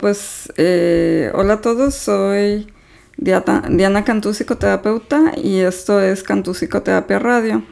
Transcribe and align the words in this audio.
pues 0.00 0.50
eh, 0.56 1.30
hola 1.34 1.54
a 1.54 1.60
todos, 1.60 1.94
soy 1.94 2.66
Diana, 3.18 3.64
Diana 3.68 4.02
Cantú, 4.02 4.32
psicoterapeuta, 4.32 5.34
y 5.36 5.58
esto 5.58 6.00
es 6.00 6.22
Cantú 6.22 6.54
Psicoterapia 6.54 7.18
Radio. 7.18 7.62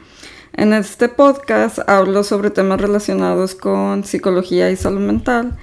En 0.53 0.73
este 0.73 1.09
podcast 1.09 1.79
hablo 1.87 2.23
sobre 2.23 2.51
temas 2.51 2.79
relacionados 2.79 3.55
con 3.55 4.03
psicología 4.03 4.69
y 4.69 4.75
salud 4.75 5.01
mental. 5.01 5.57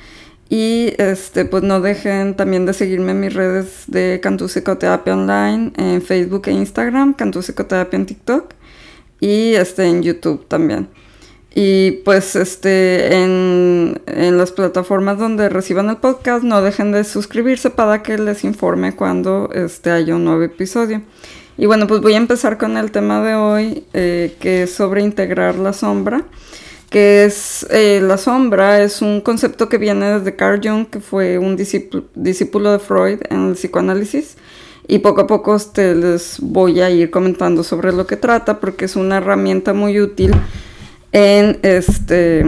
Y 0.48 0.92
este, 0.98 1.44
pues 1.44 1.62
no 1.62 1.80
dejen 1.80 2.34
también 2.34 2.66
de 2.66 2.72
seguirme 2.72 3.12
en 3.12 3.20
mis 3.20 3.34
redes 3.34 3.84
de 3.86 4.20
Cantú 4.22 4.46
Psicoterapia 4.48 5.14
Online 5.14 5.72
en 5.76 6.02
Facebook 6.02 6.42
e 6.46 6.52
Instagram, 6.52 7.14
Cantú 7.14 7.42
Psicoterapia 7.42 7.96
en 7.96 8.06
TikTok 8.06 8.54
y 9.20 9.54
este, 9.54 9.86
en 9.86 10.02
YouTube 10.02 10.46
también. 10.48 10.88
Y 11.58 12.02
pues 12.04 12.36
este, 12.36 13.22
en, 13.22 13.98
las 14.06 14.52
plataformas 14.52 15.18
donde 15.18 15.48
reciban 15.48 15.88
el 15.88 15.96
podcast, 15.96 16.44
no 16.44 16.60
dejen 16.60 16.92
de 16.92 17.02
suscribirse 17.02 17.70
para 17.70 18.02
que 18.02 18.18
les 18.18 18.44
informe 18.44 18.94
cuando 18.94 19.48
este, 19.54 19.90
haya 19.90 20.16
un 20.16 20.26
nuevo 20.26 20.42
episodio. 20.42 21.00
Y 21.56 21.64
bueno, 21.64 21.86
pues 21.86 22.02
voy 22.02 22.12
a 22.12 22.18
empezar 22.18 22.58
con 22.58 22.76
el 22.76 22.90
tema 22.90 23.22
de 23.22 23.36
hoy, 23.36 23.84
eh, 23.94 24.36
que 24.38 24.64
es 24.64 24.74
sobre 24.74 25.00
integrar 25.00 25.54
la 25.54 25.72
sombra. 25.72 26.26
Que 26.90 27.24
es 27.24 27.66
eh, 27.70 28.02
la 28.02 28.18
sombra, 28.18 28.82
es 28.82 29.00
un 29.00 29.22
concepto 29.22 29.70
que 29.70 29.78
viene 29.78 30.18
desde 30.18 30.36
Carl 30.36 30.60
Jung, 30.62 30.86
que 30.86 31.00
fue 31.00 31.38
un 31.38 31.56
discípulo, 31.56 32.72
de 32.72 32.78
Freud 32.80 33.20
en 33.30 33.48
el 33.48 33.54
psicoanálisis. 33.54 34.36
Y 34.88 34.98
poco 34.98 35.22
a 35.22 35.26
poco 35.26 35.56
este, 35.56 35.94
les 35.94 36.36
voy 36.38 36.82
a 36.82 36.90
ir 36.90 37.10
comentando 37.10 37.64
sobre 37.64 37.94
lo 37.94 38.06
que 38.06 38.18
trata, 38.18 38.60
porque 38.60 38.84
es 38.84 38.94
una 38.94 39.16
herramienta 39.16 39.72
muy 39.72 39.98
útil 40.02 40.34
en 41.16 41.58
este, 41.62 42.44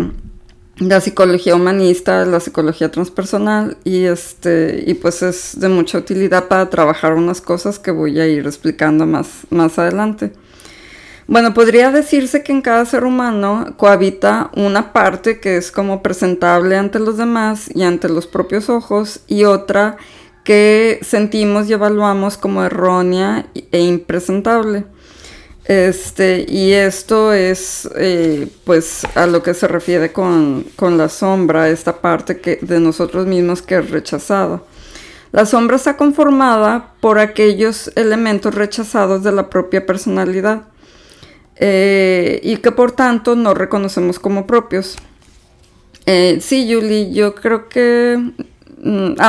la 0.76 1.00
psicología 1.00 1.56
humanista, 1.56 2.26
la 2.26 2.38
psicología 2.38 2.90
transpersonal 2.90 3.78
y, 3.82 4.04
este, 4.04 4.84
y 4.86 4.92
pues 4.92 5.22
es 5.22 5.58
de 5.58 5.70
mucha 5.70 5.96
utilidad 5.96 6.48
para 6.48 6.68
trabajar 6.68 7.14
unas 7.14 7.40
cosas 7.40 7.78
que 7.78 7.90
voy 7.90 8.20
a 8.20 8.26
ir 8.26 8.44
explicando 8.46 9.06
más, 9.06 9.46
más 9.48 9.78
adelante. 9.78 10.34
Bueno, 11.26 11.54
podría 11.54 11.90
decirse 11.90 12.42
que 12.42 12.52
en 12.52 12.60
cada 12.60 12.84
ser 12.84 13.04
humano 13.04 13.74
cohabita 13.78 14.50
una 14.54 14.92
parte 14.92 15.40
que 15.40 15.56
es 15.56 15.72
como 15.72 16.02
presentable 16.02 16.76
ante 16.76 16.98
los 16.98 17.16
demás 17.16 17.70
y 17.74 17.84
ante 17.84 18.10
los 18.10 18.26
propios 18.26 18.68
ojos 18.68 19.20
y 19.28 19.44
otra 19.44 19.96
que 20.44 21.00
sentimos 21.00 21.70
y 21.70 21.72
evaluamos 21.72 22.36
como 22.36 22.62
errónea 22.62 23.46
e 23.72 23.80
impresentable. 23.80 24.84
Este, 25.68 26.46
y 26.48 26.72
esto 26.72 27.34
es 27.34 27.86
eh, 27.94 28.48
pues 28.64 29.06
a 29.14 29.26
lo 29.26 29.42
que 29.42 29.52
se 29.52 29.68
refiere 29.68 30.12
con, 30.12 30.64
la 30.80 31.10
sombra, 31.10 31.68
esta 31.68 32.00
parte 32.00 32.40
que, 32.40 32.58
de 32.62 32.80
nosotros 32.80 33.26
mismos 33.26 33.60
que 33.60 33.76
es 33.76 33.90
rechazada. 33.90 34.62
La 35.30 35.44
sombra 35.44 35.76
está 35.76 35.98
conformada 35.98 36.94
por 37.00 37.18
aquellos 37.18 37.92
elementos 37.96 38.54
rechazados 38.54 39.22
de 39.22 39.30
la 39.30 39.50
propia 39.50 39.84
personalidad 39.84 40.62
eh, 41.56 42.40
y 42.42 42.56
que 42.56 42.72
por 42.72 42.92
tanto 42.92 43.36
no 43.36 43.52
reconocemos 43.52 44.18
como 44.18 44.46
propios. 44.46 44.96
Eh, 46.06 46.38
sí, 46.40 46.66
Julie, 46.72 47.12
yo 47.12 47.34
creo 47.34 47.68
que 47.68 48.32
mm, 48.82 49.20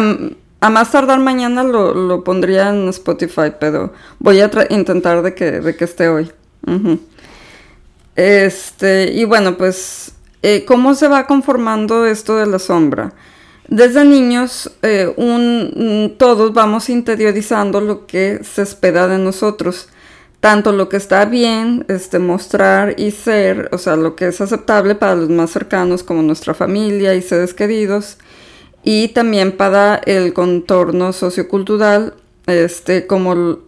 a 0.62 0.70
más 0.70 0.92
tardar 0.92 1.20
mañana 1.20 1.64
lo, 1.64 2.24
pondría 2.24 2.70
en 2.70 2.90
Spotify, 2.90 3.54
pero 3.60 3.94
voy 4.20 4.42
a 4.42 4.50
intentar 4.70 5.22
de 5.22 5.34
que, 5.34 5.52
de 5.62 5.76
que 5.76 5.86
esté 5.86 6.10
hoy. 6.10 6.32
Este, 8.16 9.12
y 9.14 9.24
bueno, 9.24 9.58
pues, 9.58 10.12
eh, 10.42 10.66
¿cómo 10.66 10.94
se 10.96 11.08
va 11.08 11.26
conformando 11.26 12.06
esto 12.06 12.36
de 12.36 12.46
la 12.46 12.60
sombra? 12.60 13.14
Desde 13.70 14.04
niños, 14.04 14.72
eh, 14.82 15.14
un, 15.16 16.16
todos 16.18 16.54
vamos 16.54 16.90
interiorizando 16.90 17.80
lo 17.80 18.08
que 18.08 18.42
se 18.44 18.64
espera 18.64 19.08
de 19.08 19.20
nosotros, 19.20 19.90
tanto 20.40 20.72
lo 20.72 20.90
que 20.90 20.98
está 20.98 21.24
bien, 21.26 21.86
este, 21.88 22.18
mostrar 22.18 22.96
y 23.00 23.12
ser, 23.12 23.70
o 23.72 23.78
sea, 23.78 23.96
lo 23.96 24.16
que 24.16 24.28
es 24.28 24.42
aceptable 24.42 24.96
para 24.96 25.16
los 25.16 25.30
más 25.30 25.52
cercanos 25.52 26.04
como 26.04 26.24
nuestra 26.24 26.54
familia 26.54 27.14
y 27.14 27.22
seres 27.22 27.54
queridos, 27.54 28.18
y 28.92 29.10
también 29.10 29.52
para 29.52 30.02
el 30.08 30.34
contorno 30.34 31.14
sociocultural, 31.14 32.16
este, 32.48 33.06
como 33.06 33.60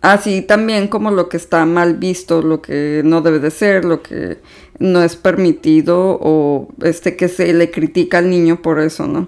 así 0.00 0.42
también 0.42 0.86
como 0.86 1.10
lo 1.10 1.28
que 1.28 1.36
está 1.36 1.66
mal 1.66 1.94
visto, 1.94 2.40
lo 2.40 2.62
que 2.62 3.02
no 3.04 3.20
debe 3.20 3.40
de 3.40 3.50
ser, 3.50 3.84
lo 3.84 4.00
que 4.00 4.38
no 4.78 5.02
es 5.02 5.16
permitido 5.16 6.20
o 6.20 6.68
este 6.84 7.16
que 7.16 7.26
se 7.26 7.52
le 7.52 7.72
critica 7.72 8.18
al 8.18 8.30
niño 8.30 8.62
por 8.62 8.78
eso, 8.78 9.08
¿no? 9.08 9.26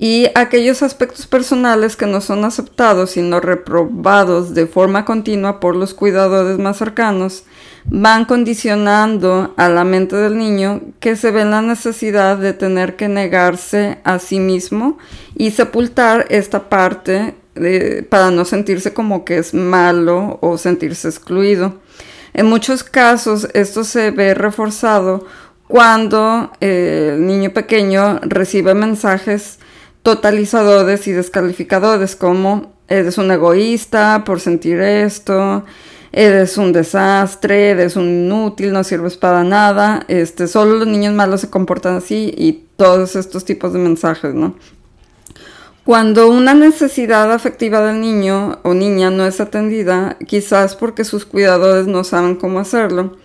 Y 0.00 0.28
aquellos 0.36 0.84
aspectos 0.84 1.26
personales 1.26 1.96
que 1.96 2.06
no 2.06 2.20
son 2.20 2.44
aceptados 2.44 3.10
sino 3.10 3.40
reprobados 3.40 4.54
de 4.54 4.68
forma 4.68 5.04
continua 5.04 5.58
por 5.58 5.74
los 5.74 5.92
cuidadores 5.92 6.58
más 6.58 6.76
cercanos 6.76 7.42
van 7.84 8.24
condicionando 8.24 9.54
a 9.56 9.68
la 9.68 9.82
mente 9.82 10.14
del 10.14 10.38
niño 10.38 10.82
que 11.00 11.16
se 11.16 11.32
ve 11.32 11.40
en 11.40 11.50
la 11.50 11.62
necesidad 11.62 12.36
de 12.36 12.52
tener 12.52 12.94
que 12.94 13.08
negarse 13.08 13.98
a 14.04 14.20
sí 14.20 14.38
mismo 14.38 14.98
y 15.34 15.50
sepultar 15.50 16.26
esta 16.28 16.68
parte 16.68 17.34
para 18.08 18.30
no 18.30 18.44
sentirse 18.44 18.92
como 18.92 19.24
que 19.24 19.38
es 19.38 19.52
malo 19.52 20.38
o 20.42 20.58
sentirse 20.58 21.08
excluido. 21.08 21.80
En 22.34 22.46
muchos 22.46 22.84
casos 22.84 23.48
esto 23.52 23.82
se 23.82 24.12
ve 24.12 24.34
reforzado 24.34 25.26
cuando 25.66 26.52
eh, 26.60 27.14
el 27.14 27.26
niño 27.26 27.50
pequeño 27.52 28.20
recibe 28.22 28.74
mensajes 28.74 29.58
totalizadores 30.08 31.06
y 31.06 31.12
descalificadores 31.12 32.16
como 32.16 32.72
eres 32.88 33.18
un 33.18 33.30
egoísta 33.30 34.22
por 34.24 34.40
sentir 34.40 34.80
esto, 34.80 35.66
eres 36.12 36.56
un 36.56 36.72
desastre, 36.72 37.72
eres 37.72 37.94
un 37.94 38.08
inútil, 38.08 38.72
no 38.72 38.84
sirves 38.84 39.18
para 39.18 39.44
nada, 39.44 40.06
este, 40.08 40.48
solo 40.48 40.78
los 40.78 40.86
niños 40.88 41.12
malos 41.12 41.42
se 41.42 41.50
comportan 41.50 41.96
así 41.96 42.32
y 42.38 42.64
todos 42.76 43.16
estos 43.16 43.44
tipos 43.44 43.74
de 43.74 43.80
mensajes, 43.80 44.32
¿no? 44.32 44.54
Cuando 45.84 46.30
una 46.30 46.54
necesidad 46.54 47.30
afectiva 47.30 47.82
del 47.82 48.00
niño 48.00 48.60
o 48.62 48.72
niña 48.72 49.10
no 49.10 49.26
es 49.26 49.42
atendida, 49.42 50.16
quizás 50.26 50.74
porque 50.74 51.04
sus 51.04 51.26
cuidadores 51.26 51.86
no 51.86 52.02
saben 52.02 52.34
cómo 52.34 52.60
hacerlo, 52.60 53.18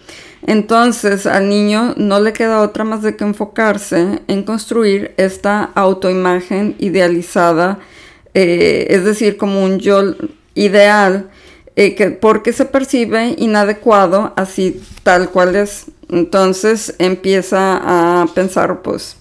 entonces 0.48 1.26
al 1.26 1.50
niño 1.50 1.94
no 1.98 2.20
le 2.20 2.34
queda 2.34 2.62
otra 2.62 2.84
más 2.84 3.02
de 3.02 3.16
que 3.16 3.24
enfocarse 3.24 4.22
en 4.28 4.44
construir 4.44 5.14
esta 5.18 5.64
autoimagen 5.76 6.76
idealizada, 6.80 7.80
eh, 8.34 8.88
es 8.90 9.06
decir, 9.06 9.38
como 9.38 9.64
un 9.64 9.80
yo 9.80 10.16
ideal 10.56 11.30
eh, 11.76 11.96
que, 11.96 12.12
porque 12.12 12.54
se 12.54 12.66
percibe 12.66 13.36
inadecuado 13.38 14.34
así 14.36 14.82
tal 15.04 15.30
cual 15.30 15.56
es. 15.56 15.86
Entonces 16.10 16.96
empieza 17.00 18.22
a 18.22 18.28
pensar, 18.28 18.82
pues, 18.82 19.18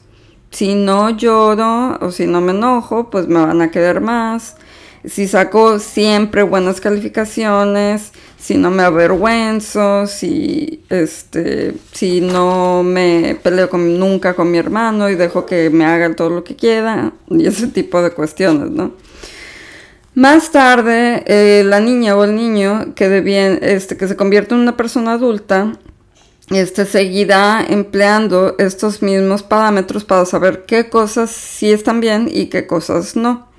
si 0.51 0.75
no 0.75 1.11
lloro 1.11 1.99
o 2.01 2.11
si 2.11 2.27
no 2.27 2.41
me 2.41 2.53
enojo, 2.53 3.09
pues 3.09 3.27
me 3.27 3.41
van 3.41 3.63
a 3.63 3.71
querer 3.71 4.01
más. 4.01 4.57
Si 5.05 5.27
saco 5.27 5.81
siempre 5.81 6.45
buenas 6.45 6.81
calificaciones, 6.81 8.13
si 8.39 8.57
no 8.57 8.71
me 8.71 8.85
avergüenzo, 8.85 10.07
si 10.07 10.85
este, 10.89 11.75
si 11.93 12.21
no 12.21 12.83
me 12.85 13.37
peleo 13.43 13.69
nunca 13.73 14.35
con 14.35 14.51
mi 14.51 14.59
hermano 14.59 15.09
y 15.11 15.17
dejo 15.17 15.45
que 15.45 15.71
me 15.71 15.85
haga 15.85 16.15
todo 16.15 16.31
lo 16.31 16.45
que 16.45 16.55
quiera 16.55 17.13
y 17.29 17.47
ese 17.47 17.67
tipo 17.67 18.01
de 18.03 18.11
cuestiones, 18.11 18.71
¿no? 18.71 18.93
Más 20.15 20.53
tarde, 20.53 21.25
eh, 21.27 21.65
la 21.65 21.81
niña 21.81 22.17
o 22.17 22.25
el 22.25 22.37
niño 22.37 22.95
que, 22.95 23.59
este, 23.63 23.97
que 23.97 24.07
se 24.07 24.17
convierte 24.17 24.55
en 24.55 24.61
una 24.61 24.77
persona 24.77 25.13
adulta 25.13 25.73
este, 26.51 26.85
seguirá 26.85 27.65
empleando 27.67 28.57
estos 28.59 29.03
mismos 29.03 29.43
parámetros 29.43 30.05
para 30.05 30.27
saber 30.27 30.65
qué 30.67 30.91
cosas 30.91 31.31
sí 31.31 31.73
están 31.73 32.01
bien 32.01 32.29
y 32.31 32.47
qué 32.47 32.67
cosas 32.67 33.17
no. 33.17 33.52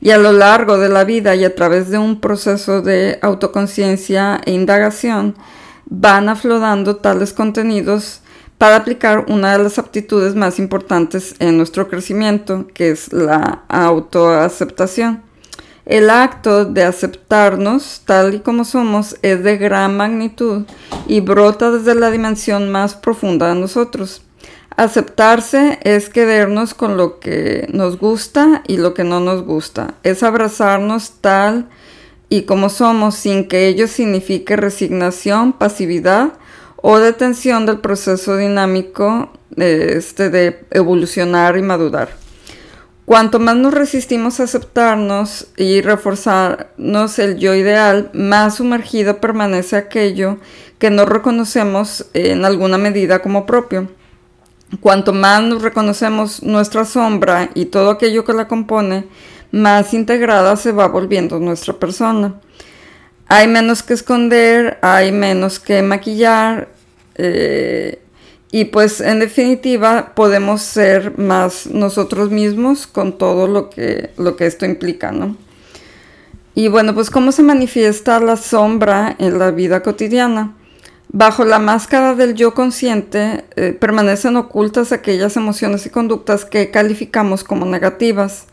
Y 0.00 0.10
a 0.10 0.18
lo 0.18 0.32
largo 0.32 0.78
de 0.78 0.88
la 0.88 1.04
vida 1.04 1.34
y 1.34 1.44
a 1.44 1.54
través 1.54 1.90
de 1.90 1.98
un 1.98 2.20
proceso 2.20 2.82
de 2.82 3.18
autoconciencia 3.22 4.40
e 4.44 4.52
indagación, 4.52 5.34
van 5.86 6.28
aflorando 6.28 6.96
tales 6.96 7.32
contenidos 7.32 8.20
para 8.58 8.76
aplicar 8.76 9.26
una 9.28 9.56
de 9.56 9.62
las 9.62 9.78
aptitudes 9.78 10.34
más 10.34 10.58
importantes 10.58 11.34
en 11.38 11.56
nuestro 11.56 11.88
crecimiento, 11.88 12.66
que 12.74 12.90
es 12.90 13.12
la 13.12 13.62
autoaceptación. 13.68 15.22
El 15.86 16.10
acto 16.10 16.66
de 16.66 16.84
aceptarnos 16.84 18.02
tal 18.04 18.34
y 18.34 18.40
como 18.40 18.66
somos 18.66 19.16
es 19.22 19.42
de 19.42 19.56
gran 19.56 19.96
magnitud 19.96 20.66
y 21.06 21.20
brota 21.20 21.70
desde 21.70 21.94
la 21.94 22.10
dimensión 22.10 22.70
más 22.70 22.94
profunda 22.94 23.48
de 23.48 23.54
nosotros. 23.54 24.20
Aceptarse 24.78 25.80
es 25.82 26.08
querernos 26.08 26.72
con 26.72 26.96
lo 26.96 27.18
que 27.18 27.66
nos 27.72 27.98
gusta 27.98 28.62
y 28.68 28.76
lo 28.76 28.94
que 28.94 29.02
no 29.02 29.18
nos 29.18 29.44
gusta. 29.44 29.94
Es 30.04 30.22
abrazarnos 30.22 31.14
tal 31.20 31.68
y 32.28 32.42
como 32.42 32.68
somos 32.68 33.16
sin 33.16 33.48
que 33.48 33.66
ello 33.66 33.88
signifique 33.88 34.54
resignación, 34.54 35.52
pasividad 35.52 36.34
o 36.76 37.00
detención 37.00 37.66
del 37.66 37.80
proceso 37.80 38.36
dinámico 38.36 39.32
este, 39.56 40.30
de 40.30 40.64
evolucionar 40.70 41.56
y 41.56 41.62
madurar. 41.62 42.10
Cuanto 43.04 43.40
más 43.40 43.56
nos 43.56 43.74
resistimos 43.74 44.38
a 44.38 44.44
aceptarnos 44.44 45.48
y 45.56 45.80
reforzarnos 45.80 47.18
el 47.18 47.38
yo 47.38 47.52
ideal, 47.56 48.10
más 48.12 48.58
sumergido 48.58 49.20
permanece 49.20 49.74
aquello 49.74 50.38
que 50.78 50.90
no 50.90 51.04
reconocemos 51.04 52.06
en 52.14 52.44
alguna 52.44 52.78
medida 52.78 53.22
como 53.22 53.44
propio. 53.44 53.88
Cuanto 54.80 55.12
más 55.12 55.42
nos 55.42 55.62
reconocemos 55.62 56.42
nuestra 56.42 56.84
sombra 56.84 57.50
y 57.54 57.66
todo 57.66 57.90
aquello 57.90 58.24
que 58.24 58.34
la 58.34 58.48
compone, 58.48 59.06
más 59.50 59.94
integrada 59.94 60.56
se 60.56 60.72
va 60.72 60.88
volviendo 60.88 61.38
nuestra 61.38 61.74
persona. 61.74 62.34
Hay 63.28 63.48
menos 63.48 63.82
que 63.82 63.94
esconder, 63.94 64.78
hay 64.82 65.10
menos 65.12 65.58
que 65.58 65.82
maquillar, 65.82 66.68
eh, 67.16 68.02
y 68.50 68.66
pues 68.66 69.00
en 69.00 69.18
definitiva 69.18 70.14
podemos 70.14 70.62
ser 70.62 71.18
más 71.18 71.66
nosotros 71.66 72.30
mismos 72.30 72.86
con 72.86 73.18
todo 73.18 73.46
lo 73.46 73.68
que, 73.68 74.10
lo 74.16 74.36
que 74.36 74.46
esto 74.46 74.64
implica, 74.64 75.12
¿no? 75.12 75.36
Y 76.54 76.68
bueno, 76.68 76.94
pues 76.94 77.10
cómo 77.10 77.30
se 77.30 77.42
manifiesta 77.42 78.18
la 78.20 78.36
sombra 78.36 79.14
en 79.18 79.38
la 79.38 79.50
vida 79.50 79.82
cotidiana. 79.82 80.54
Bajo 81.10 81.46
la 81.46 81.58
máscara 81.58 82.14
del 82.14 82.34
yo 82.34 82.52
consciente 82.52 83.46
eh, 83.56 83.72
permanecen 83.72 84.36
ocultas 84.36 84.92
aquellas 84.92 85.36
emociones 85.38 85.86
y 85.86 85.90
conductas 85.90 86.44
que 86.44 86.70
calificamos 86.70 87.44
como 87.44 87.64
negativas, 87.64 88.46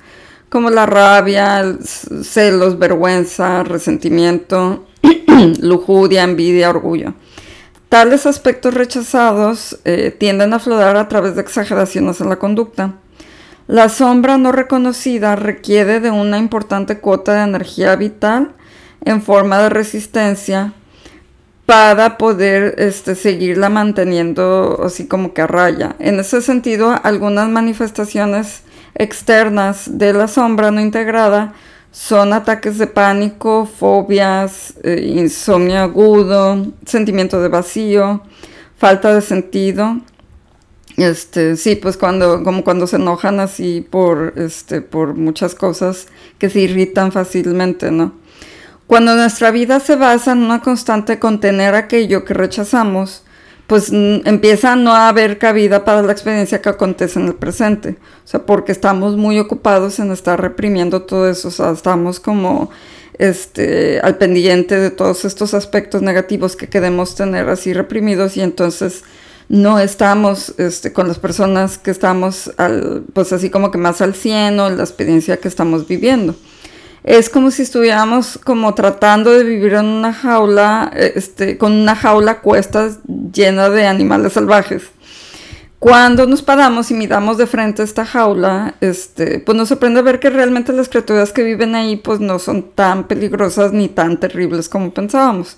como 0.47 0.69
la 0.69 0.85
rabia, 0.85 1.77
celos, 1.81 2.79
vergüenza, 2.79 3.63
resentimiento, 3.63 4.85
lujuria, 5.59 6.23
envidia, 6.23 6.69
orgullo. 6.69 7.13
Tales 7.89 8.25
aspectos 8.25 8.73
rechazados 8.73 9.77
eh, 9.83 10.15
tienden 10.17 10.53
a 10.53 10.55
aflorar 10.55 10.95
a 10.95 11.09
través 11.09 11.35
de 11.35 11.41
exageraciones 11.41 12.21
en 12.21 12.29
la 12.29 12.39
conducta. 12.39 12.93
La 13.67 13.89
sombra 13.89 14.37
no 14.37 14.53
reconocida 14.53 15.35
requiere 15.35 15.99
de 15.99 16.11
una 16.11 16.37
importante 16.37 16.99
cuota 16.99 17.33
de 17.33 17.43
energía 17.43 17.97
vital 17.97 18.53
en 19.03 19.21
forma 19.21 19.59
de 19.59 19.69
resistencia 19.69 20.73
para 21.65 22.17
poder 22.17 22.75
este, 22.77 23.15
seguirla 23.15 23.69
manteniendo 23.69 24.81
así 24.83 25.07
como 25.07 25.33
que 25.33 25.41
a 25.41 25.47
raya. 25.47 25.95
En 25.99 26.19
ese 26.19 26.41
sentido, 26.41 26.99
algunas 27.03 27.49
manifestaciones 27.49 28.61
externas 28.95 29.97
de 29.97 30.13
la 30.13 30.27
sombra 30.27 30.71
no 30.71 30.79
integrada 30.79 31.53
son 31.91 32.33
ataques 32.33 32.77
de 32.77 32.87
pánico, 32.87 33.65
fobias, 33.65 34.75
eh, 34.83 35.13
insomnio 35.15 35.79
agudo, 35.79 36.67
sentimiento 36.85 37.41
de 37.41 37.47
vacío, 37.47 38.21
falta 38.77 39.15
de 39.15 39.21
sentido. 39.21 40.01
Este, 40.97 41.55
sí, 41.55 41.75
pues 41.75 41.97
cuando, 41.97 42.43
como 42.43 42.63
cuando 42.63 42.85
se 42.85 42.97
enojan 42.97 43.39
así 43.39 43.85
por, 43.89 44.33
este, 44.35 44.81
por 44.81 45.15
muchas 45.15 45.55
cosas 45.55 46.07
que 46.37 46.49
se 46.49 46.59
irritan 46.59 47.11
fácilmente, 47.11 47.91
¿no? 47.91 48.13
Cuando 48.87 49.15
nuestra 49.15 49.49
vida 49.49 49.79
se 49.79 49.95
basa 49.95 50.33
en 50.33 50.39
una 50.39 50.61
constante 50.61 51.17
contener 51.17 51.73
aquello 51.73 52.23
que 52.23 52.35
rechazamos, 52.35 53.23
pues 53.65 53.91
empieza 53.91 54.73
a 54.73 54.75
no 54.75 54.93
haber 54.93 55.39
cabida 55.39 55.85
para 55.85 56.03
la 56.03 56.11
experiencia 56.11 56.61
que 56.61 56.69
acontece 56.69 57.19
en 57.19 57.25
el 57.27 57.33
presente. 57.33 57.97
O 58.23 58.27
sea, 58.27 58.45
porque 58.45 58.71
estamos 58.71 59.17
muy 59.17 59.39
ocupados 59.39 59.97
en 59.97 60.11
estar 60.11 60.39
reprimiendo 60.39 61.01
todo 61.01 61.27
eso. 61.27 61.47
O 61.47 61.51
sea, 61.51 61.71
estamos 61.71 62.19
como 62.19 62.69
este, 63.17 63.99
al 64.01 64.17
pendiente 64.17 64.77
de 64.79 64.91
todos 64.91 65.25
estos 65.25 65.55
aspectos 65.55 66.03
negativos 66.03 66.55
que 66.55 66.69
queremos 66.69 67.15
tener 67.15 67.49
así 67.49 67.73
reprimidos 67.73 68.37
y 68.37 68.41
entonces 68.41 69.03
no 69.49 69.79
estamos 69.79 70.53
este, 70.57 70.93
con 70.93 71.07
las 71.07 71.17
personas 71.17 71.79
que 71.79 71.89
estamos 71.89 72.51
al, 72.57 73.03
pues 73.13 73.33
así 73.33 73.49
como 73.49 73.71
que 73.71 73.79
más 73.79 74.01
al 74.01 74.13
cielo, 74.13 74.69
la 74.69 74.83
experiencia 74.83 75.37
que 75.37 75.47
estamos 75.47 75.87
viviendo 75.87 76.35
es 77.05 77.29
como 77.29 77.51
si 77.51 77.61
estuviéramos 77.61 78.39
como 78.43 78.73
tratando 78.73 79.31
de 79.31 79.43
vivir 79.43 79.75
en 79.75 79.85
una 79.85 80.11
jaula, 80.11 80.91
este, 80.95 81.55
con 81.55 81.71
una 81.71 81.95
jaula 81.95 82.41
cuestas 82.41 82.97
llena 83.31 83.69
de 83.69 83.85
animales 83.85 84.33
salvajes. 84.33 84.85
Cuando 85.77 86.25
nos 86.25 86.41
paramos 86.41 86.89
y 86.89 86.95
miramos 86.95 87.37
de 87.37 87.45
frente 87.45 87.83
a 87.83 87.85
esta 87.85 88.07
jaula, 88.07 88.73
este, 88.81 89.37
pues 89.37 89.55
nos 89.55 89.69
sorprende 89.69 90.01
ver 90.01 90.19
que 90.19 90.31
realmente 90.31 90.73
las 90.73 90.89
criaturas 90.89 91.31
que 91.31 91.43
viven 91.43 91.75
ahí 91.75 91.95
pues 91.95 92.19
no 92.19 92.39
son 92.39 92.71
tan 92.71 93.03
peligrosas 93.07 93.71
ni 93.71 93.87
tan 93.87 94.19
terribles 94.19 94.67
como 94.67 94.91
pensábamos. 94.91 95.57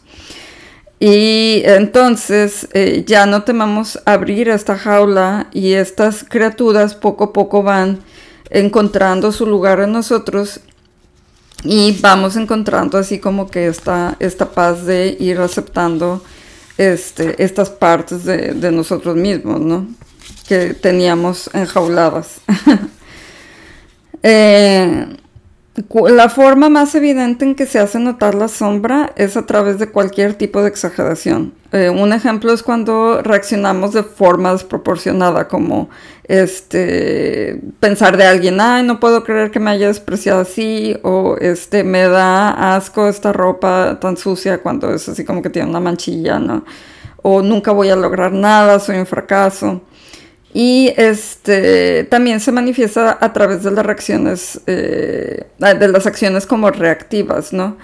Y 1.00 1.62
entonces 1.64 2.68
eh, 2.74 3.06
ya 3.08 3.26
no 3.26 3.44
temamos 3.44 4.02
abrir 4.04 4.50
esta 4.50 4.78
jaula 4.78 5.48
y 5.54 5.74
estas 5.74 6.26
criaturas 6.26 6.94
poco 6.94 7.26
a 7.26 7.34
poco 7.34 7.64
van 7.64 8.00
encontrando 8.50 9.32
su 9.32 9.46
lugar 9.46 9.80
en 9.80 9.94
nosotros 9.94 10.60
y 11.64 11.98
vamos 12.02 12.36
encontrando 12.36 12.98
así 12.98 13.20
como 13.20 13.50
que 13.50 13.68
esta, 13.68 14.16
esta 14.20 14.52
paz 14.52 14.86
de 14.86 15.16
ir 15.20 15.40
aceptando 15.40 16.24
este, 16.78 17.44
estas 17.44 17.70
partes 17.70 18.24
de, 18.24 18.72
nosotros 18.72 19.16
mismos, 19.16 19.60
¿no? 19.60 19.88
Que 20.48 20.74
teníamos 20.74 21.50
enjauladas. 21.54 22.42
eh, 24.24 25.08
la 26.10 26.30
forma 26.30 26.70
más 26.70 26.94
evidente 26.96 27.46
en 27.46 27.56
que 27.56 27.66
se 27.66 27.80
hace 27.80 28.00
notar 28.00 28.36
la 28.36 28.48
sombra 28.48 29.12
es 29.16 29.38
a 29.38 29.46
través 29.46 29.80
de 29.80 29.90
cualquier 29.90 30.36
tipo 30.36 30.62
de 30.62 30.70
exageración. 30.70 31.54
Eh, 31.74 31.90
un 31.90 32.14
ejemplo 32.14 32.54
es 32.54 32.64
cuando 32.64 33.22
reaccionamos 33.22 33.92
de 33.92 34.04
forma 34.04 34.54
desproporcionada, 34.54 35.50
como 35.50 35.90
este 36.24 37.60
pensar 37.80 38.16
de 38.16 38.26
alguien, 38.26 38.60
ay, 38.62 38.84
no 38.84 39.00
puedo 39.00 39.24
creer 39.24 39.52
que 39.52 39.60
me 39.60 39.72
haya 39.72 39.88
despreciado 39.88 40.42
así, 40.42 40.98
o 41.04 41.36
este 41.42 41.84
me 41.84 42.04
da 42.04 42.76
asco 42.76 43.08
esta 43.08 43.34
ropa 43.34 43.98
tan 44.00 44.16
sucia 44.16 44.60
cuando 44.60 44.94
es 44.94 45.10
así 45.10 45.26
como 45.26 45.42
que 45.42 45.50
tiene 45.50 45.70
una 45.70 45.82
manchilla, 45.82 46.40
¿no? 46.40 46.64
O 47.22 47.42
nunca 47.42 47.72
voy 47.72 47.90
a 47.90 47.96
lograr 47.98 48.32
nada, 48.32 48.80
soy 48.80 48.98
un 48.98 49.06
fracaso. 49.06 49.82
Y 50.54 50.94
este 50.98 52.06
también 52.06 52.40
se 52.40 52.52
manifiesta 52.54 53.18
a 53.20 53.34
través 53.34 53.64
de 53.64 53.72
las 53.72 53.86
reacciones, 53.86 54.62
eh, 54.68 55.48
de 55.58 55.88
las 55.90 56.08
acciones 56.08 56.46
como 56.48 56.72
reactivas, 56.72 57.52
¿no? 57.54 57.78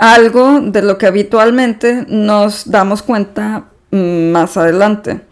Algo 0.00 0.60
de 0.60 0.82
lo 0.82 0.98
que 0.98 1.06
habitualmente 1.06 2.04
nos 2.08 2.70
damos 2.70 3.02
cuenta 3.02 3.64
mm, 3.90 4.30
más 4.30 4.56
adelante. 4.56 5.22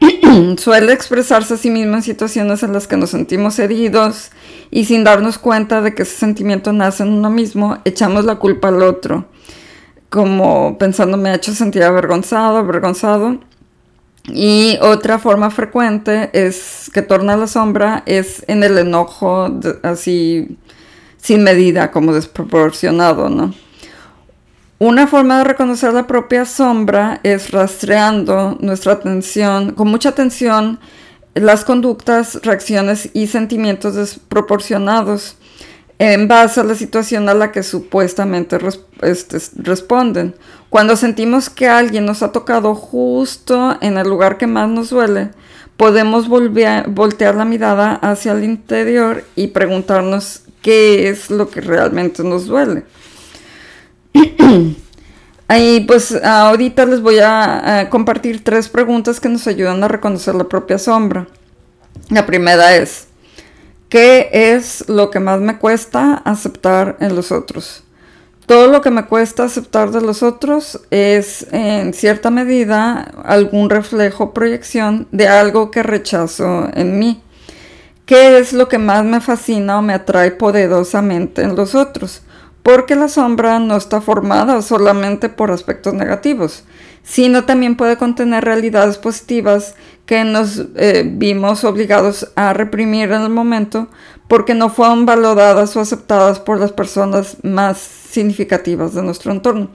Suele 0.58 0.92
expresarse 0.92 1.54
a 1.54 1.56
sí 1.56 1.70
mismo 1.70 1.96
en 1.96 2.02
situaciones 2.02 2.62
en 2.62 2.72
las 2.72 2.88
que 2.88 2.96
nos 2.96 3.10
sentimos 3.10 3.58
heridos 3.58 4.30
y 4.70 4.86
sin 4.86 5.04
darnos 5.04 5.38
cuenta 5.38 5.82
de 5.82 5.94
que 5.94 6.02
ese 6.02 6.16
sentimiento 6.16 6.72
nace 6.72 7.02
en 7.02 7.10
uno 7.10 7.30
mismo, 7.30 7.78
echamos 7.84 8.24
la 8.24 8.36
culpa 8.36 8.68
al 8.68 8.82
otro, 8.82 9.26
como 10.08 10.78
pensando 10.78 11.16
me 11.16 11.30
ha 11.30 11.34
hecho 11.34 11.52
sentir 11.54 11.82
avergonzado, 11.82 12.58
avergonzado 12.58 13.38
y 14.28 14.78
otra 14.80 15.18
forma 15.18 15.50
frecuente 15.50 16.30
es 16.32 16.90
que 16.92 17.02
torna 17.02 17.36
la 17.36 17.46
sombra 17.46 18.02
es 18.06 18.44
en 18.48 18.62
el 18.62 18.78
enojo 18.78 19.48
así 19.82 20.58
sin 21.20 21.42
medida, 21.42 21.90
como 21.90 22.12
desproporcionado, 22.12 23.28
¿no? 23.28 23.54
Una 24.78 25.06
forma 25.06 25.38
de 25.38 25.44
reconocer 25.44 25.92
la 25.92 26.06
propia 26.06 26.46
sombra 26.46 27.20
es 27.22 27.50
rastreando 27.50 28.56
nuestra 28.60 28.94
atención, 28.94 29.72
con 29.72 29.88
mucha 29.88 30.08
atención, 30.08 30.80
las 31.34 31.64
conductas, 31.64 32.40
reacciones 32.42 33.10
y 33.12 33.26
sentimientos 33.26 33.94
desproporcionados 33.94 35.36
en 35.98 36.28
base 36.28 36.60
a 36.60 36.64
la 36.64 36.74
situación 36.74 37.28
a 37.28 37.34
la 37.34 37.52
que 37.52 37.62
supuestamente 37.62 38.58
este, 39.02 39.36
responden. 39.56 40.34
Cuando 40.70 40.96
sentimos 40.96 41.50
que 41.50 41.68
alguien 41.68 42.06
nos 42.06 42.22
ha 42.22 42.32
tocado 42.32 42.74
justo 42.74 43.76
en 43.82 43.98
el 43.98 44.08
lugar 44.08 44.38
que 44.38 44.46
más 44.46 44.70
nos 44.70 44.88
duele, 44.88 45.32
podemos 45.76 46.26
voltear 46.26 47.34
la 47.34 47.44
mirada 47.44 47.96
hacia 47.96 48.32
el 48.32 48.44
interior 48.44 49.24
y 49.36 49.48
preguntarnos 49.48 50.44
qué 50.62 51.08
es 51.08 51.30
lo 51.30 51.48
que 51.48 51.60
realmente 51.60 52.22
nos 52.22 52.46
duele. 52.46 52.84
Ahí 55.48 55.80
pues 55.80 56.14
ahorita 56.14 56.86
les 56.86 57.00
voy 57.00 57.18
a, 57.18 57.80
a 57.80 57.90
compartir 57.90 58.44
tres 58.44 58.68
preguntas 58.68 59.18
que 59.18 59.28
nos 59.28 59.46
ayudan 59.46 59.82
a 59.82 59.88
reconocer 59.88 60.34
la 60.34 60.44
propia 60.44 60.78
sombra. 60.78 61.26
La 62.08 62.24
primera 62.24 62.76
es, 62.76 63.08
¿Qué 63.90 64.30
es 64.32 64.88
lo 64.88 65.10
que 65.10 65.18
más 65.18 65.40
me 65.40 65.58
cuesta 65.58 66.14
aceptar 66.24 66.96
en 67.00 67.16
los 67.16 67.32
otros? 67.32 67.82
Todo 68.46 68.68
lo 68.68 68.82
que 68.82 68.90
me 68.90 69.06
cuesta 69.06 69.42
aceptar 69.42 69.90
de 69.90 70.00
los 70.00 70.22
otros 70.22 70.80
es 70.92 71.44
en 71.50 71.92
cierta 71.92 72.30
medida 72.30 73.10
algún 73.24 73.68
reflejo 73.68 74.32
proyección 74.32 75.08
de 75.10 75.26
algo 75.26 75.72
que 75.72 75.82
rechazo 75.82 76.68
en 76.72 77.00
mí. 77.00 77.20
¿Qué 78.10 78.38
es 78.38 78.52
lo 78.52 78.66
que 78.68 78.78
más 78.78 79.04
me 79.04 79.20
fascina 79.20 79.78
o 79.78 79.82
me 79.82 79.94
atrae 79.94 80.32
poderosamente 80.32 81.42
en 81.42 81.54
los 81.54 81.76
otros? 81.76 82.22
Porque 82.64 82.96
la 82.96 83.06
sombra 83.06 83.60
no 83.60 83.76
está 83.76 84.00
formada 84.00 84.62
solamente 84.62 85.28
por 85.28 85.52
aspectos 85.52 85.94
negativos, 85.94 86.64
sino 87.04 87.44
también 87.44 87.76
puede 87.76 87.96
contener 87.96 88.44
realidades 88.44 88.98
positivas 88.98 89.76
que 90.06 90.24
nos 90.24 90.60
eh, 90.74 91.04
vimos 91.08 91.62
obligados 91.62 92.32
a 92.34 92.52
reprimir 92.52 93.12
en 93.12 93.22
el 93.22 93.30
momento 93.30 93.86
porque 94.26 94.54
no 94.54 94.70
fueron 94.70 95.06
valoradas 95.06 95.76
o 95.76 95.80
aceptadas 95.80 96.40
por 96.40 96.58
las 96.58 96.72
personas 96.72 97.36
más 97.44 97.78
significativas 97.78 98.92
de 98.92 99.04
nuestro 99.04 99.30
entorno. 99.30 99.70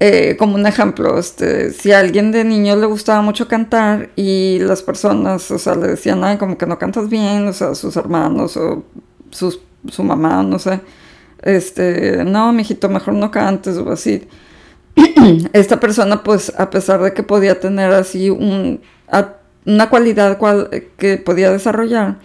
Eh, 0.00 0.36
como 0.38 0.56
un 0.56 0.66
ejemplo, 0.66 1.18
este, 1.18 1.70
si 1.70 1.92
a 1.92 2.00
alguien 2.00 2.32
de 2.32 2.44
niño 2.44 2.76
le 2.76 2.86
gustaba 2.86 3.22
mucho 3.22 3.46
cantar 3.46 4.10
y 4.16 4.58
las 4.58 4.82
personas, 4.82 5.50
o 5.50 5.58
sea, 5.58 5.76
le 5.76 5.86
decían, 5.86 6.24
ay, 6.24 6.36
como 6.36 6.58
que 6.58 6.66
no 6.66 6.78
cantas 6.78 7.08
bien, 7.08 7.46
o 7.46 7.52
sea, 7.52 7.74
sus 7.74 7.96
hermanos 7.96 8.56
o 8.56 8.84
su 9.30 10.02
mamá, 10.02 10.42
no 10.42 10.58
sé, 10.58 10.80
este, 11.42 12.24
no, 12.24 12.52
mijito, 12.52 12.88
mejor 12.88 13.14
no 13.14 13.30
cantes 13.30 13.76
o 13.76 13.90
así. 13.90 14.26
Esta 15.52 15.78
persona, 15.78 16.22
pues, 16.22 16.52
a 16.58 16.70
pesar 16.70 17.02
de 17.02 17.12
que 17.12 17.22
podía 17.22 17.60
tener 17.60 17.92
así 17.92 18.30
un, 18.30 18.80
una 19.66 19.90
cualidad 19.90 20.38
cual, 20.38 20.70
que 20.96 21.18
podía 21.18 21.50
desarrollar, 21.50 22.18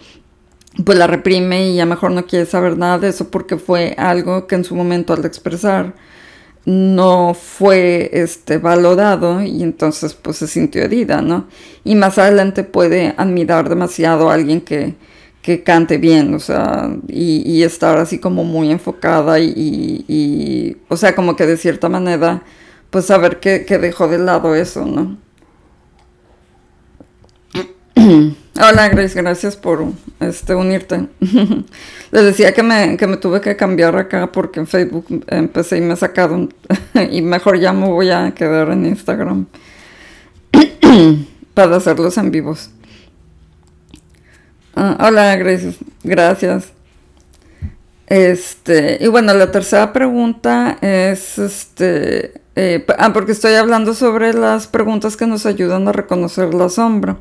pues 0.84 0.98
la 0.98 1.06
reprime 1.06 1.70
y 1.70 1.76
ya 1.76 1.86
mejor 1.86 2.12
no 2.12 2.26
quiere 2.26 2.46
saber 2.46 2.78
nada 2.78 2.98
de 2.98 3.08
eso 3.08 3.30
porque 3.30 3.56
fue 3.58 3.94
algo 3.98 4.46
que 4.46 4.54
en 4.54 4.64
su 4.64 4.74
momento 4.74 5.12
al 5.12 5.24
expresar 5.24 5.94
no 6.64 7.34
fue 7.34 8.10
este 8.12 8.58
valorado 8.58 9.42
y 9.42 9.62
entonces 9.62 10.14
pues 10.14 10.36
se 10.38 10.46
sintió 10.46 10.82
herida, 10.82 11.22
¿no? 11.22 11.48
Y 11.84 11.94
más 11.94 12.18
adelante 12.18 12.64
puede 12.64 13.14
admirar 13.16 13.68
demasiado 13.68 14.30
a 14.30 14.34
alguien 14.34 14.60
que, 14.60 14.94
que 15.42 15.62
cante 15.62 15.98
bien, 15.98 16.34
o 16.34 16.40
sea, 16.40 16.90
y, 17.08 17.62
estar 17.62 17.98
así 17.98 18.18
como 18.18 18.44
muy 18.44 18.70
enfocada 18.70 19.38
y, 19.40 20.04
y, 20.08 20.76
o 20.88 20.96
sea, 20.96 21.14
como 21.14 21.36
que 21.36 21.46
de 21.46 21.56
cierta 21.56 21.88
manera, 21.88 22.42
pues 22.90 23.06
saber 23.06 23.40
que, 23.40 23.64
que 23.64 23.78
dejó 23.78 24.08
de 24.08 24.18
lado 24.18 24.54
eso, 24.54 24.84
¿no? 24.84 25.16
Hola 28.62 28.88
Grace, 28.90 29.14
gracias 29.20 29.56
por 29.56 29.84
este, 30.20 30.54
unirte. 30.54 31.06
Les 32.10 32.24
decía 32.24 32.52
que 32.52 32.62
me, 32.62 32.96
que 32.98 33.06
me 33.06 33.16
tuve 33.16 33.40
que 33.40 33.56
cambiar 33.56 33.96
acá 33.96 34.30
porque 34.30 34.60
en 34.60 34.66
Facebook 34.66 35.24
empecé 35.28 35.78
y 35.78 35.80
me 35.80 35.96
sacaron 35.96 36.52
y 37.10 37.22
mejor 37.22 37.58
ya 37.58 37.72
me 37.72 37.86
voy 37.86 38.10
a 38.10 38.32
quedar 38.32 38.70
en 38.70 38.84
Instagram 38.84 39.46
para 41.54 41.76
hacerlos 41.76 42.18
en 42.18 42.30
vivos. 42.30 42.70
Ah, 44.76 45.06
hola 45.08 45.36
Grace, 45.36 45.76
gracias. 46.02 46.72
Este, 48.08 48.98
y 49.00 49.06
bueno, 49.06 49.32
la 49.32 49.50
tercera 49.50 49.92
pregunta 49.92 50.76
es 50.82 51.38
este, 51.38 52.42
eh, 52.56 52.84
ah, 52.98 53.12
porque 53.14 53.32
estoy 53.32 53.54
hablando 53.54 53.94
sobre 53.94 54.34
las 54.34 54.66
preguntas 54.66 55.16
que 55.16 55.26
nos 55.26 55.46
ayudan 55.46 55.88
a 55.88 55.92
reconocer 55.92 56.52
la 56.52 56.68
sombra. 56.68 57.16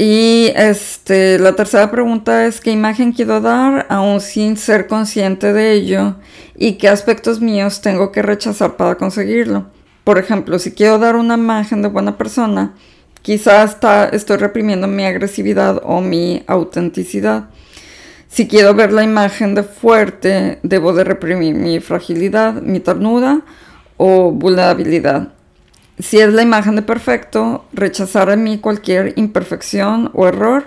Y 0.00 0.52
este, 0.54 1.40
la 1.40 1.56
tercera 1.56 1.90
pregunta 1.90 2.46
es 2.46 2.60
qué 2.60 2.70
imagen 2.70 3.12
quiero 3.12 3.40
dar 3.40 3.84
aún 3.88 4.20
sin 4.20 4.56
ser 4.56 4.86
consciente 4.86 5.52
de 5.52 5.72
ello 5.72 6.14
y 6.56 6.74
qué 6.74 6.88
aspectos 6.88 7.40
míos 7.40 7.80
tengo 7.80 8.12
que 8.12 8.22
rechazar 8.22 8.76
para 8.76 8.94
conseguirlo. 8.94 9.66
Por 10.04 10.18
ejemplo, 10.18 10.60
si 10.60 10.70
quiero 10.70 10.98
dar 11.00 11.16
una 11.16 11.34
imagen 11.34 11.82
de 11.82 11.88
buena 11.88 12.16
persona, 12.16 12.74
quizás 13.22 13.76
estoy 14.12 14.36
reprimiendo 14.36 14.86
mi 14.86 15.04
agresividad 15.04 15.80
o 15.82 16.00
mi 16.00 16.44
autenticidad. 16.46 17.48
Si 18.28 18.46
quiero 18.46 18.74
ver 18.74 18.92
la 18.92 19.02
imagen 19.02 19.56
de 19.56 19.64
fuerte, 19.64 20.60
debo 20.62 20.92
de 20.92 21.02
reprimir 21.02 21.56
mi 21.56 21.80
fragilidad, 21.80 22.62
mi 22.62 22.78
ternura 22.78 23.40
o 23.96 24.30
vulnerabilidad 24.30 25.32
si 25.98 26.18
es 26.18 26.32
la 26.32 26.42
imagen 26.42 26.76
de 26.76 26.82
perfecto, 26.82 27.64
rechazar 27.72 28.30
en 28.30 28.44
mí 28.44 28.58
cualquier 28.58 29.14
imperfección 29.16 30.10
o 30.14 30.26
error. 30.26 30.64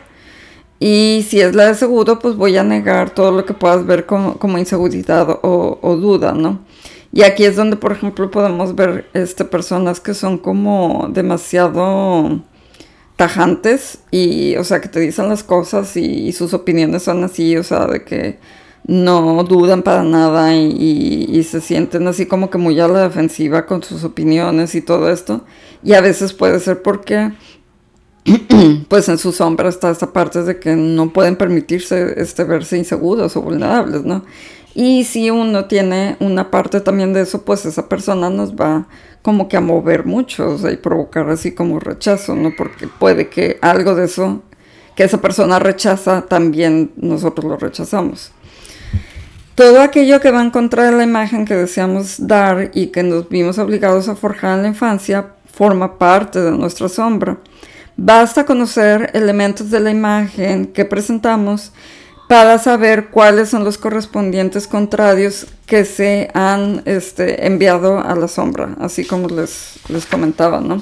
Y 0.80 1.26
si 1.30 1.40
es 1.42 1.56
la 1.56 1.68
de 1.68 1.76
seguro, 1.76 2.20
pues 2.20 2.36
voy 2.36 2.58
a 2.58 2.64
negar 2.64 3.12
todo 3.12 3.32
lo 3.32 3.46
que 3.46 3.54
puedas 3.54 3.86
ver 3.86 4.06
como, 4.06 4.58
inseguridad 4.58 5.40
o, 5.44 5.96
duda, 5.96 6.34
¿no? 6.34 6.60
Y 7.14 7.24
aquí 7.24 7.44
es 7.44 7.56
donde, 7.56 7.76
por 7.78 7.92
ejemplo, 7.92 8.32
podemos 8.32 8.76
ver 8.76 9.10
este, 9.14 9.46
personas 9.46 10.00
que 10.00 10.14
son 10.14 10.38
como 10.38 11.08
demasiado 11.12 12.42
tajantes 13.16 14.00
y, 14.10 14.56
o 14.56 14.64
sea, 14.64 14.82
que 14.82 14.90
te 14.90 15.00
dicen 15.00 15.30
las 15.30 15.44
cosas 15.44 15.96
y 15.98 16.32
sus 16.32 16.54
opiniones 16.54 17.04
son 17.04 17.24
así, 17.24 17.58
o 17.58 17.64
sea, 17.64 17.86
de 17.86 18.04
que 18.04 18.40
no 18.86 19.44
dudan 19.44 19.84
para 19.84 20.04
nada 20.04 20.56
y, 20.56 21.44
se 21.44 21.62
sienten 21.62 22.08
así 22.08 22.26
como 22.28 22.50
que 22.50 22.58
muy 22.58 22.80
a 22.80 22.88
la 22.88 23.02
defensiva 23.02 23.66
con 23.66 23.84
sus 23.84 24.04
opiniones 24.04 24.76
y 24.76 24.82
todo 24.82 25.10
esto. 25.10 25.44
Y 25.84 25.94
a 25.94 26.02
veces 26.02 26.34
puede 26.34 26.60
ser 26.60 26.82
porque 26.82 27.32
pues 28.88 29.10
en 29.10 29.18
su 29.18 29.32
sombra 29.32 29.70
está 29.70 29.90
esta 29.90 30.14
parte 30.14 30.44
de 30.44 30.60
que 30.60 30.76
no 30.76 31.12
pueden 31.12 31.36
permitirse 31.36 32.14
este, 32.18 32.44
verse 32.44 32.78
inseguros 32.78 33.36
o 33.36 33.42
vulnerables, 33.42 34.04
¿no? 34.04 34.24
Y 34.74 35.04
si 35.04 35.30
uno 35.30 35.66
tiene 35.66 36.16
una 36.20 36.50
parte 36.50 36.80
también 36.80 37.12
de 37.12 37.22
eso, 37.22 37.42
pues 37.44 37.66
esa 37.66 37.90
persona 37.90 38.30
nos 38.30 38.56
va 38.56 38.88
como 39.22 39.50
que 39.50 39.58
a 39.58 39.62
mover 39.62 40.06
mucho, 40.06 40.52
o 40.52 40.58
sea, 40.58 40.72
y 40.72 40.78
provocar 40.78 41.30
así 41.30 41.54
como 41.54 41.80
rechazo, 41.80 42.36
¿no? 42.36 42.54
Porque 42.58 42.88
puede 42.88 43.28
que 43.28 43.58
algo 43.62 43.96
de 43.96 44.06
eso 44.06 44.42
que 44.96 45.04
esa 45.04 45.22
persona 45.22 45.60
rechaza, 45.60 46.24
también 46.24 46.92
nosotros 46.96 47.46
lo 47.46 47.58
rechazamos. 47.58 48.32
Todo 49.62 49.80
aquello 49.80 50.20
que 50.20 50.32
va 50.32 50.42
en 50.42 50.50
contra 50.50 50.86
de 50.86 50.92
la 50.92 51.04
imagen 51.04 51.46
que 51.46 51.54
deseamos 51.54 52.26
dar 52.26 52.72
y 52.74 52.88
que 52.88 53.04
nos 53.04 53.30
vimos 53.30 53.60
obligados 53.60 54.10
a 54.10 54.16
forjar 54.16 54.58
en 54.58 54.64
la 54.64 54.70
infancia 54.70 55.36
forma 55.54 56.00
parte 56.00 56.42
de 56.42 56.50
nuestra 56.50 56.90
sombra. 56.90 57.38
Basta 57.96 58.48
conocer 58.48 59.12
elementos 59.14 59.70
de 59.70 59.80
la 59.80 59.92
imagen 59.92 60.66
que 60.66 60.84
presentamos 60.84 61.74
para 62.28 62.58
saber 62.58 63.10
cuáles 63.10 63.50
son 63.50 63.64
los 63.64 63.78
correspondientes 63.78 64.66
contrarios 64.66 65.46
que 65.68 65.86
se 65.86 66.32
han 66.34 66.82
este, 66.86 67.46
enviado 67.46 68.00
a 68.00 68.16
la 68.16 68.28
sombra, 68.28 68.76
así 68.80 69.06
como 69.06 69.28
les, 69.28 69.74
les 69.90 70.08
comentaba, 70.08 70.60
¿no? 70.60 70.82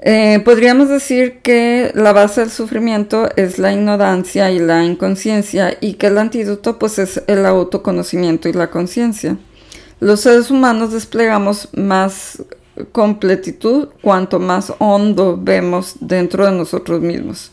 Eh, 0.00 0.40
podríamos 0.44 0.88
decir 0.88 1.40
que 1.42 1.90
la 1.94 2.12
base 2.12 2.42
del 2.42 2.50
sufrimiento 2.50 3.28
es 3.34 3.58
la 3.58 3.72
ignorancia 3.72 4.50
y 4.50 4.60
la 4.60 4.84
inconsciencia 4.84 5.76
y 5.80 5.94
que 5.94 6.06
el 6.06 6.18
antídoto 6.18 6.78
pues 6.78 7.00
es 7.00 7.22
el 7.26 7.44
autoconocimiento 7.44 8.48
y 8.48 8.52
la 8.52 8.70
conciencia. 8.70 9.36
Los 9.98 10.20
seres 10.20 10.52
humanos 10.52 10.92
desplegamos 10.92 11.68
más 11.72 12.44
completitud 12.92 13.88
cuanto 14.00 14.38
más 14.38 14.72
hondo 14.78 15.36
vemos 15.40 15.96
dentro 16.00 16.46
de 16.46 16.52
nosotros 16.52 17.00
mismos. 17.00 17.50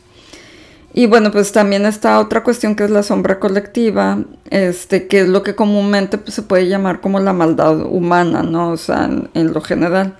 Y 0.94 1.08
bueno, 1.08 1.32
pues 1.32 1.52
también 1.52 1.86
está 1.86 2.20
otra 2.20 2.44
cuestión 2.44 2.75
que 2.75 2.86
es 2.86 2.90
la 2.90 3.04
sombra 3.04 3.40
colectiva, 3.40 4.20
este, 4.50 5.08
que 5.08 5.22
es 5.22 5.28
lo 5.28 5.44
que 5.44 5.56
comúnmente 5.56 6.18
pues, 6.18 6.36
se 6.36 6.42
puede 6.44 6.70
llamar 6.70 7.02
como 7.02 7.20
la 7.20 7.34
maldad 7.34 7.82
humana, 7.82 8.44
¿no? 8.44 8.70
O 8.70 8.78
sea, 8.78 9.10
en 9.34 9.52
lo 9.52 9.60
general. 9.60 10.16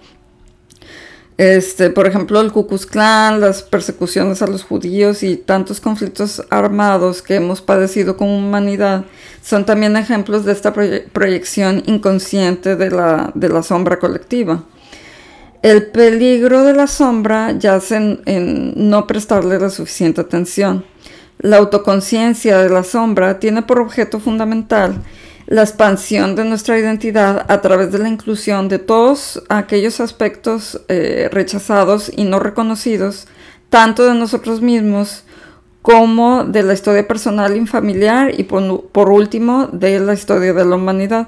Este, 1.38 1.89
por 1.89 2.08
ejemplo, 2.08 2.39
el 2.39 2.54
Ku 2.54 2.65
Klan, 2.65 3.42
las 3.42 3.62
persecuciones 3.62 4.42
a 4.42 4.48
los 4.48 4.63
judíos 4.63 5.22
y 5.22 5.36
tantos 5.36 5.82
conflictos 5.82 6.42
armados 6.50 7.22
que 7.22 7.36
hemos 7.36 7.62
padecido 7.62 8.15
como 8.15 8.38
humanidad 8.38 9.04
son 9.42 9.65
también 9.65 9.98
ejemplos 9.98 10.46
de 10.46 10.54
esta 10.54 10.72
proyección 10.72 11.84
inconsciente 11.88 12.77
de 12.77 12.89
la, 12.89 13.32
de 13.36 13.50
la, 13.50 13.63
sombra 13.63 14.00
colectiva. 14.00 14.63
El 15.62 15.88
peligro 15.88 16.63
de 16.63 16.74
la 16.74 16.88
sombra 16.88 17.51
yace 17.51 17.98
en, 17.98 18.22
en 18.25 18.89
no 18.89 19.06
prestarle 19.06 19.60
la 19.60 19.70
suficiente 19.70 20.22
atención. 20.22 20.86
La 21.39 21.58
autoconciencia 21.58 22.60
de 22.60 22.70
la 22.70 22.84
sombra 22.84 23.39
tiene 23.39 23.62
por 23.62 23.82
objeto 23.82 24.22
fundamental 24.22 25.01
la 25.47 25.61
expansión 25.61 26.35
de 26.35 26.45
nuestra 26.45 26.77
identidad 26.79 27.45
a 27.49 27.61
través 27.61 27.91
de 27.91 27.99
la 27.99 28.09
inclusión 28.09 28.67
de 28.67 28.79
todos 28.79 29.43
aquellos 29.49 29.99
aspectos 29.99 30.81
eh, 30.87 31.29
rechazados 31.31 32.11
y 32.15 32.23
no 32.23 32.39
reconocidos, 32.39 33.27
tanto 33.69 34.05
de 34.05 34.15
nosotros 34.15 34.61
mismos 34.61 35.23
como 35.85 36.45
de 36.45 36.63
la 36.63 36.73
historia 36.73 37.07
personal 37.07 37.55
y 37.55 37.67
familiar 37.67 38.31
y 38.35 38.45
por, 38.45 39.11
último 39.11 39.67
de 39.71 39.99
la 39.99 40.15
historia 40.15 40.51
de 40.51 40.65
la 40.65 40.77
humanidad. 40.77 41.27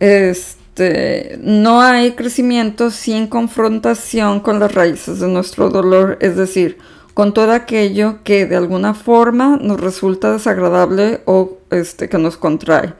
Este, 0.00 1.38
no 1.42 1.82
hay 1.82 2.12
crecimiento 2.12 2.90
sin 2.90 3.26
confrontación 3.26 4.40
con 4.40 4.60
las 4.60 4.74
raíces 4.74 5.20
de 5.20 5.28
nuestro 5.28 5.68
dolor, 5.68 6.16
es 6.22 6.36
decir, 6.36 6.78
con 7.14 7.32
todo 7.32 7.52
aquello 7.52 8.18
que 8.24 8.44
de 8.44 8.56
alguna 8.56 8.92
forma 8.92 9.56
nos 9.60 9.80
resulta 9.80 10.32
desagradable 10.32 11.20
o 11.24 11.58
este, 11.70 12.08
que 12.08 12.18
nos 12.18 12.36
contrae. 12.36 12.94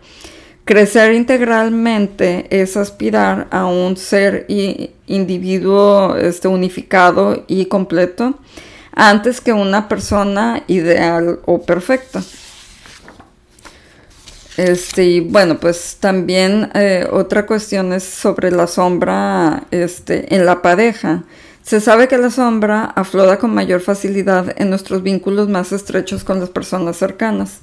Crecer 0.64 1.12
integralmente 1.12 2.46
es 2.48 2.76
aspirar 2.76 3.48
a 3.50 3.66
un 3.66 3.96
ser 3.98 4.46
y 4.48 4.92
individuo 5.06 6.16
este, 6.16 6.48
unificado 6.48 7.44
y 7.48 7.66
completo 7.66 8.38
antes 8.92 9.40
que 9.40 9.52
una 9.52 9.88
persona 9.88 10.62
ideal 10.68 11.40
o 11.44 11.60
perfecta. 11.62 12.22
Este, 14.56 15.04
y 15.04 15.20
bueno, 15.20 15.58
pues 15.58 15.96
también 15.98 16.70
eh, 16.74 17.08
otra 17.10 17.44
cuestión 17.44 17.92
es 17.92 18.04
sobre 18.04 18.52
la 18.52 18.68
sombra 18.68 19.64
este, 19.72 20.34
en 20.34 20.46
la 20.46 20.62
pareja 20.62 21.24
Se 21.64 21.80
sabe 21.80 22.08
que 22.08 22.18
la 22.18 22.28
sombra 22.28 22.84
aflora 22.84 23.38
con 23.38 23.54
mayor 23.54 23.80
facilidad 23.80 24.54
en 24.60 24.68
nuestros 24.68 25.02
vínculos 25.02 25.48
más 25.48 25.72
estrechos 25.72 26.22
con 26.22 26.38
las 26.38 26.50
personas 26.50 26.98
cercanas. 26.98 27.60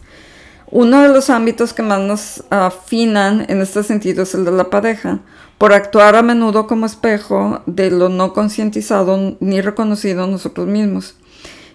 Uno 0.71 1.03
de 1.03 1.09
los 1.09 1.29
ámbitos 1.29 1.71
que 1.73 1.83
más 1.83 1.99
nos 1.99 2.43
afinan 2.49 3.45
en 3.47 3.61
este 3.61 3.83
sentido 3.83 4.23
es 4.23 4.33
el 4.33 4.43
de 4.43 4.53
la 4.53 4.71
pareja, 4.71 5.19
por 5.59 5.71
actuar 5.71 6.15
a 6.15 6.23
menudo 6.23 6.65
como 6.65 6.87
espejo 6.87 7.61
de 7.67 7.91
lo 7.91 8.09
no 8.09 8.33
concientizado 8.33 9.37
ni 9.39 9.61
reconocido 9.61 10.25
nosotros 10.25 10.65
mismos. 10.65 11.15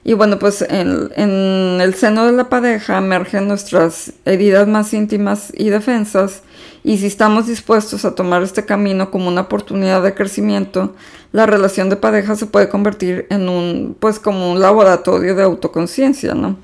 Y 0.08 0.14
bueno, 0.14 0.38
pues 0.38 0.62
en, 0.62 1.80
el 1.80 1.94
seno 1.96 2.26
de 2.26 2.32
la 2.32 2.48
pareja 2.48 2.98
emergen 2.98 3.48
nuestras 3.48 4.12
heridas 4.24 4.68
más 4.68 4.94
íntimas 4.94 5.52
y 5.52 5.68
defensas, 5.68 6.44
y 6.84 6.98
si 6.98 7.06
estamos 7.06 7.48
dispuestos 7.48 8.04
a 8.04 8.14
tomar 8.14 8.44
este 8.44 8.64
camino 8.64 9.10
como 9.10 9.26
una 9.26 9.40
oportunidad 9.40 10.04
de 10.04 10.14
crecimiento, 10.14 10.94
la 11.32 11.44
relación 11.44 11.90
de 11.90 11.96
pareja 11.96 12.36
se 12.36 12.46
puede 12.46 12.68
convertir 12.68 13.26
en 13.30 13.48
un, 13.48 13.96
pues 13.98 14.20
como 14.20 14.52
un 14.52 14.60
laboratorio 14.60 15.34
de 15.34 15.42
autoconciencia, 15.42 16.34
¿no? 16.34 16.56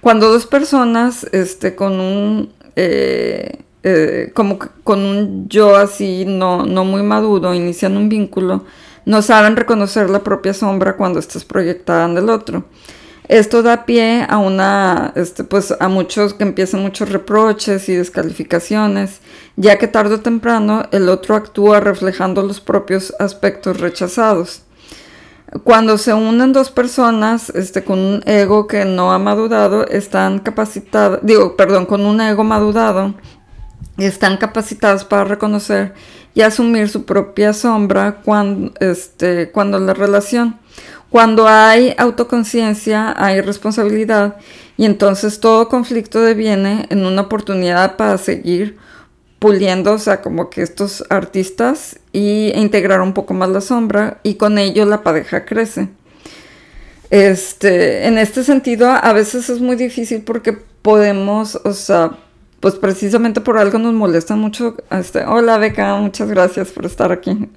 Cuando 0.00 0.28
dos 0.28 0.46
personas, 0.46 1.28
este, 1.30 1.76
con 1.76 2.00
un, 2.00 2.50
eh, 2.74 3.60
eh, 3.84 4.32
como 4.34 4.58
con 4.82 4.98
un 4.98 5.48
yo 5.48 5.76
así 5.76 6.24
no, 6.26 6.66
no 6.66 6.84
muy 6.84 7.04
maduro, 7.04 7.54
inician 7.54 7.96
un 7.96 8.08
vínculo, 8.08 8.64
no 9.04 9.22
saben 9.22 9.56
reconocer 9.56 10.10
la 10.10 10.20
propia 10.20 10.54
sombra 10.54 10.96
cuando 10.96 11.18
estás 11.18 11.44
proyectada 11.44 12.06
en 12.06 12.16
el 12.18 12.28
otro. 12.30 12.64
Esto 13.30 13.62
da 13.62 13.86
pie 13.86 14.26
a 14.28 14.38
una, 14.38 15.12
este, 15.14 15.44
pues 15.44 15.72
a 15.78 15.88
muchos 15.88 16.34
que 16.34 16.42
empiezan 16.42 16.82
muchos 16.82 17.10
reproches 17.10 17.88
y 17.88 17.94
descalificaciones, 17.94 19.20
ya 19.54 19.78
que 19.78 19.86
tarde 19.86 20.16
o 20.16 20.20
temprano 20.20 20.82
el 20.90 21.08
otro 21.08 21.36
actúa 21.36 21.78
reflejando 21.78 22.42
los 22.42 22.60
propios 22.60 23.14
aspectos 23.20 23.78
rechazados. 23.78 24.62
Cuando 25.62 25.96
se 25.96 26.12
unen 26.12 26.52
dos 26.52 26.72
personas 26.72 27.50
este, 27.50 27.84
con 27.84 28.00
un 28.00 28.22
ego 28.26 28.66
que 28.66 28.84
no 28.84 29.12
ha 29.12 29.18
madurado, 29.20 29.86
están 29.86 30.40
capacitados, 30.40 31.20
digo, 31.22 31.56
perdón, 31.56 31.86
con 31.86 32.06
un 32.06 32.20
ego 32.20 32.42
madurado, 32.42 33.14
están 33.96 34.38
capacitados 34.38 35.04
para 35.04 35.22
reconocer 35.22 35.94
y 36.34 36.42
asumir 36.42 36.88
su 36.88 37.04
propia 37.04 37.52
sombra 37.52 38.20
cuando, 38.24 38.72
este, 38.80 39.50
cuando 39.50 39.78
la 39.78 39.94
relación 39.94 40.60
cuando 41.10 41.48
hay 41.48 41.92
autoconciencia, 41.98 43.12
hay 43.16 43.40
responsabilidad 43.40 44.36
y 44.76 44.84
entonces 44.84 45.40
todo 45.40 45.68
conflicto 45.68 46.22
deviene 46.22 46.86
en 46.88 47.04
una 47.04 47.22
oportunidad 47.22 47.96
para 47.96 48.16
seguir 48.16 48.78
puliendo, 49.40 49.94
o 49.94 49.98
sea, 49.98 50.22
como 50.22 50.50
que 50.50 50.62
estos 50.62 51.04
artistas 51.10 51.98
y 52.12 52.52
e 52.54 52.60
integrar 52.60 53.00
un 53.00 53.12
poco 53.12 53.34
más 53.34 53.48
la 53.48 53.60
sombra 53.60 54.20
y 54.22 54.34
con 54.34 54.56
ello 54.56 54.86
la 54.86 55.02
pareja 55.02 55.44
crece. 55.44 55.88
Este, 57.10 58.06
en 58.06 58.16
este 58.16 58.44
sentido, 58.44 58.88
a 58.88 59.12
veces 59.12 59.50
es 59.50 59.60
muy 59.60 59.74
difícil 59.74 60.22
porque 60.22 60.52
podemos, 60.52 61.56
o 61.64 61.72
sea, 61.72 62.12
pues 62.60 62.74
precisamente 62.74 63.40
por 63.40 63.58
algo 63.58 63.78
nos 63.78 63.94
molesta 63.94 64.36
mucho. 64.36 64.76
Este, 64.90 65.24
hola 65.24 65.58
Beca, 65.58 65.96
muchas 65.96 66.28
gracias 66.28 66.70
por 66.70 66.86
estar 66.86 67.10
aquí 67.10 67.48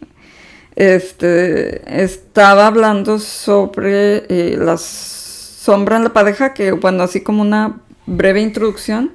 este, 0.75 2.03
estaba 2.03 2.67
hablando 2.67 3.19
sobre 3.19 4.25
eh, 4.29 4.57
la 4.57 4.77
sombra 4.77 5.97
en 5.97 6.03
la 6.03 6.13
pareja, 6.13 6.53
que 6.53 6.71
bueno, 6.71 7.03
así 7.03 7.21
como 7.21 7.41
una 7.41 7.81
breve 8.05 8.41
introducción, 8.41 9.11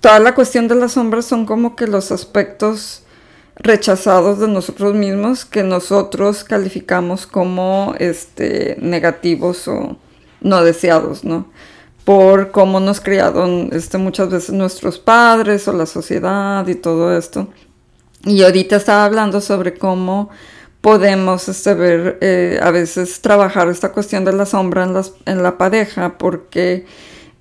toda 0.00 0.18
la 0.18 0.34
cuestión 0.34 0.68
de 0.68 0.74
las 0.74 0.92
sombras 0.92 1.24
son 1.24 1.46
como 1.46 1.76
que 1.76 1.86
los 1.86 2.10
aspectos 2.10 3.02
rechazados 3.56 4.40
de 4.40 4.48
nosotros 4.48 4.94
mismos 4.94 5.44
que 5.44 5.62
nosotros 5.62 6.44
calificamos 6.44 7.26
como 7.26 7.94
este, 7.98 8.76
negativos 8.80 9.68
o 9.68 9.96
no 10.40 10.64
deseados, 10.64 11.24
¿no? 11.24 11.50
Por 12.04 12.50
cómo 12.50 12.80
nos 12.80 13.00
criaron 13.00 13.70
este, 13.72 13.98
muchas 13.98 14.30
veces 14.30 14.52
nuestros 14.52 14.98
padres 14.98 15.68
o 15.68 15.72
la 15.72 15.86
sociedad 15.86 16.66
y 16.66 16.74
todo 16.74 17.16
esto. 17.16 17.48
Y 18.24 18.42
ahorita 18.42 18.76
estaba 18.76 19.04
hablando 19.04 19.40
sobre 19.40 19.74
cómo 19.74 20.30
podemos 20.80 21.48
este, 21.48 21.74
ver 21.74 22.18
eh, 22.20 22.58
a 22.62 22.70
veces 22.70 23.20
trabajar 23.20 23.68
esta 23.68 23.92
cuestión 23.92 24.24
de 24.24 24.32
la 24.32 24.46
sombra 24.46 24.84
en, 24.84 24.94
en 25.26 25.42
la 25.42 25.58
pareja 25.58 26.16
porque 26.18 26.86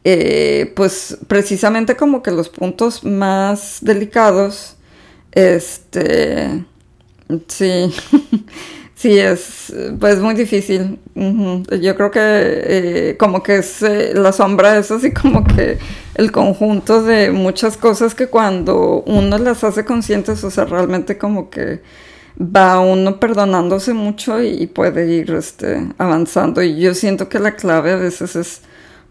eh, 0.03 0.71
pues 0.75 1.17
precisamente 1.27 1.95
como 1.95 2.23
que 2.23 2.31
los 2.31 2.49
puntos 2.49 3.03
más 3.03 3.79
delicados 3.81 4.77
este 5.31 6.65
sí 7.47 7.93
sí 8.99 9.17
es 9.17 9.73
pues 9.99 10.19
muy 10.19 10.35
difícil 10.35 10.99
yo 11.15 11.95
creo 11.95 12.11
que 12.11 12.19
eh, 12.21 13.15
como 13.17 13.41
que 13.41 13.57
es 13.57 13.81
la 14.13 14.31
sombra 14.31 14.77
es 14.77 14.91
así 14.91 15.11
como 15.11 15.43
que 15.45 15.77
el 16.15 16.31
conjunto 16.31 17.01
de 17.01 17.31
muchas 17.31 17.77
cosas 17.77 18.13
que 18.13 18.27
cuando 18.27 19.03
uno 19.07 19.37
las 19.37 19.63
hace 19.63 19.85
conscientes 19.85 20.43
o 20.43 20.51
sea 20.51 20.65
realmente 20.65 21.17
como 21.17 21.49
que 21.49 21.81
va 22.39 22.79
uno 22.79 23.19
perdonándose 23.19 23.93
mucho 23.93 24.41
y 24.41 24.65
puede 24.67 25.13
ir 25.13 25.31
este, 25.31 25.87
avanzando. 25.97 26.63
Y 26.63 26.79
yo 26.79 26.93
siento 26.93 27.29
que 27.29 27.39
la 27.39 27.55
clave 27.55 27.91
a 27.91 27.97
veces 27.97 28.35
es 28.35 28.61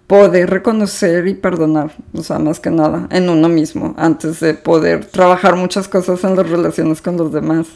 poder 0.07 0.49
reconocer 0.49 1.27
y 1.27 1.35
perdonar, 1.35 1.93
o 2.15 2.23
sea, 2.23 2.39
más 2.39 2.61
que 2.61 2.71
nada, 2.71 3.07
en 3.11 3.29
uno 3.29 3.51
mismo, 3.51 3.95
antes 3.99 4.41
de 4.41 4.55
poder 4.55 5.05
trabajar 5.05 5.55
muchas 5.57 5.87
cosas 5.87 6.25
en 6.25 6.35
las 6.35 6.49
relaciones 6.49 7.03
con 7.03 7.19
los 7.19 7.31
demás. 7.31 7.67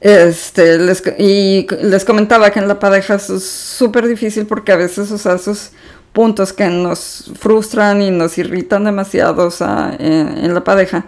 Este, 0.00 0.78
les, 0.78 1.02
y 1.18 1.66
les 1.82 2.04
comentaba 2.04 2.50
que 2.50 2.60
en 2.60 2.68
la 2.68 2.78
pareja 2.78 3.16
es 3.16 3.42
súper 3.42 4.06
difícil 4.06 4.46
porque 4.46 4.72
a 4.72 4.76
veces, 4.76 5.10
o 5.10 5.34
esos 5.34 5.72
puntos 6.12 6.52
que 6.52 6.66
nos 6.68 7.32
frustran 7.38 8.00
y 8.02 8.10
nos 8.10 8.38
irritan 8.38 8.84
demasiado, 8.84 9.50
sea, 9.50 9.96
en 9.98 10.54
la 10.54 10.62
pareja, 10.62 11.04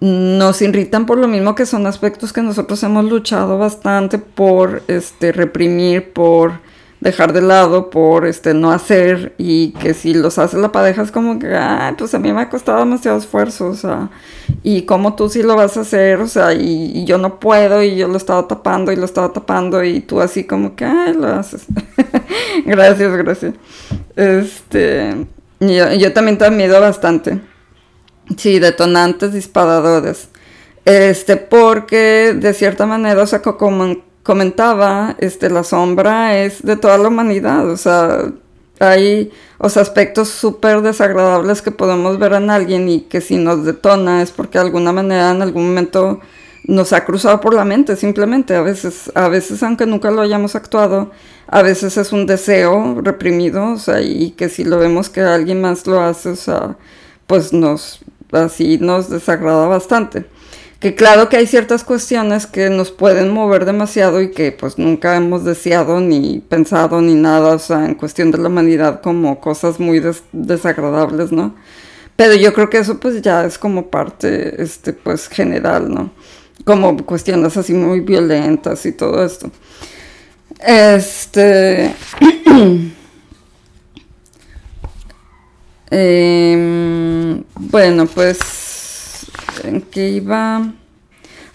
nos 0.00 0.60
irritan 0.62 1.06
por 1.06 1.18
lo 1.18 1.28
mismo 1.28 1.54
que 1.54 1.64
son 1.64 1.86
aspectos 1.86 2.32
que 2.32 2.42
nosotros 2.42 2.82
hemos 2.82 3.04
luchado 3.04 3.56
bastante 3.56 4.18
por 4.18 4.82
este 4.88 5.30
reprimir, 5.30 6.12
por 6.12 6.54
dejar 7.02 7.32
de 7.32 7.42
lado, 7.42 7.90
por 7.90 8.26
este 8.26 8.54
no 8.54 8.70
hacer 8.70 9.34
y 9.36 9.72
que 9.72 9.92
si 9.92 10.14
los 10.14 10.38
hace 10.38 10.56
la 10.56 10.70
pareja 10.70 11.02
es 11.02 11.10
como 11.10 11.40
que, 11.40 11.52
ay, 11.56 11.94
pues 11.98 12.14
a 12.14 12.20
mí 12.20 12.32
me 12.32 12.42
ha 12.42 12.48
costado 12.48 12.78
demasiado 12.78 13.18
esfuerzo, 13.18 13.66
o 13.66 13.74
sea, 13.74 14.08
y 14.62 14.82
como 14.82 15.16
tú 15.16 15.28
sí 15.28 15.42
lo 15.42 15.56
vas 15.56 15.76
a 15.76 15.80
hacer, 15.80 16.20
o 16.20 16.28
sea, 16.28 16.54
y, 16.54 17.04
yo 17.04 17.18
no 17.18 17.40
puedo 17.40 17.82
y 17.82 17.96
yo 17.96 18.06
lo 18.06 18.16
estaba 18.16 18.46
tapando 18.46 18.92
y 18.92 18.96
lo 18.96 19.04
estaba 19.04 19.32
tapando 19.32 19.82
y 19.82 19.98
tú 19.98 20.20
así 20.20 20.44
como 20.44 20.76
que, 20.76 20.84
ay, 20.84 21.14
lo 21.14 21.26
haces. 21.26 21.66
gracias, 22.66 23.16
gracias. 23.16 23.54
Este, 24.14 25.26
yo, 25.58 25.92
yo 25.94 26.12
también 26.12 26.38
te 26.38 26.44
admiro 26.44 26.80
bastante. 26.80 27.40
Sí, 28.36 28.60
detonantes, 28.60 29.32
disparadores. 29.32 30.28
Este, 30.84 31.36
porque 31.36 32.32
de 32.38 32.54
cierta 32.54 32.86
manera, 32.86 33.22
o 33.22 33.26
sea, 33.26 33.42
como 33.42 33.96
comentaba, 34.22 35.16
este, 35.18 35.50
la 35.50 35.64
sombra 35.64 36.38
es 36.38 36.62
de 36.62 36.76
toda 36.76 36.98
la 36.98 37.08
humanidad, 37.08 37.68
o 37.68 37.76
sea, 37.76 38.32
hay 38.78 39.30
aspectos 39.58 40.28
súper 40.28 40.82
desagradables 40.82 41.62
que 41.62 41.70
podemos 41.70 42.18
ver 42.18 42.32
en 42.32 42.50
alguien 42.50 42.88
y 42.88 43.02
que 43.02 43.20
si 43.20 43.36
nos 43.36 43.64
detona 43.64 44.22
es 44.22 44.30
porque 44.32 44.58
de 44.58 44.64
alguna 44.64 44.92
manera 44.92 45.30
en 45.30 45.42
algún 45.42 45.68
momento 45.68 46.20
nos 46.64 46.92
ha 46.92 47.04
cruzado 47.04 47.40
por 47.40 47.54
la 47.54 47.64
mente, 47.64 47.96
simplemente, 47.96 48.54
a 48.54 48.62
veces, 48.62 49.10
a 49.14 49.28
veces 49.28 49.62
aunque 49.62 49.86
nunca 49.86 50.10
lo 50.10 50.20
hayamos 50.20 50.54
actuado, 50.54 51.10
a 51.48 51.62
veces 51.62 51.96
es 51.96 52.12
un 52.12 52.26
deseo 52.26 53.00
reprimido, 53.02 53.72
o 53.72 53.78
sea, 53.78 54.00
y 54.00 54.30
que 54.32 54.48
si 54.48 54.64
lo 54.64 54.78
vemos 54.78 55.10
que 55.10 55.20
alguien 55.20 55.60
más 55.60 55.86
lo 55.86 56.00
hace, 56.00 56.30
o 56.30 56.36
sea, 56.36 56.76
pues 57.26 57.52
nos 57.52 58.00
así 58.32 58.78
nos 58.78 59.10
desagrada 59.10 59.66
bastante. 59.66 60.26
Que 60.82 60.96
claro 60.96 61.28
que 61.28 61.36
hay 61.36 61.46
ciertas 61.46 61.84
cuestiones 61.84 62.48
que 62.48 62.68
nos 62.68 62.90
pueden 62.90 63.32
mover 63.32 63.66
demasiado 63.66 64.20
y 64.20 64.32
que 64.32 64.50
pues 64.50 64.78
nunca 64.78 65.14
hemos 65.14 65.44
deseado 65.44 66.00
ni 66.00 66.40
pensado 66.40 67.00
ni 67.00 67.14
nada, 67.14 67.54
o 67.54 67.58
sea, 67.60 67.86
en 67.86 67.94
cuestión 67.94 68.32
de 68.32 68.38
la 68.38 68.48
humanidad 68.48 69.00
como 69.00 69.40
cosas 69.40 69.78
muy 69.78 70.02
desagradables, 70.32 71.30
¿no? 71.30 71.54
Pero 72.16 72.34
yo 72.34 72.52
creo 72.52 72.68
que 72.68 72.78
eso 72.78 72.98
pues 72.98 73.22
ya 73.22 73.44
es 73.44 73.58
como 73.58 73.90
parte, 73.90 74.60
este, 74.60 74.92
pues 74.92 75.28
general, 75.28 75.88
¿no? 75.88 76.10
Como 76.64 76.96
cuestiones 77.06 77.56
así 77.56 77.74
muy 77.74 78.00
violentas 78.00 78.84
y 78.84 78.90
todo 78.90 79.24
esto. 79.24 79.52
Este... 80.58 81.94
Em, 85.94 87.44
bueno, 87.54 88.06
pues, 88.06 88.38
¿en 89.64 89.82
qué 89.82 90.10
iba? 90.10 90.72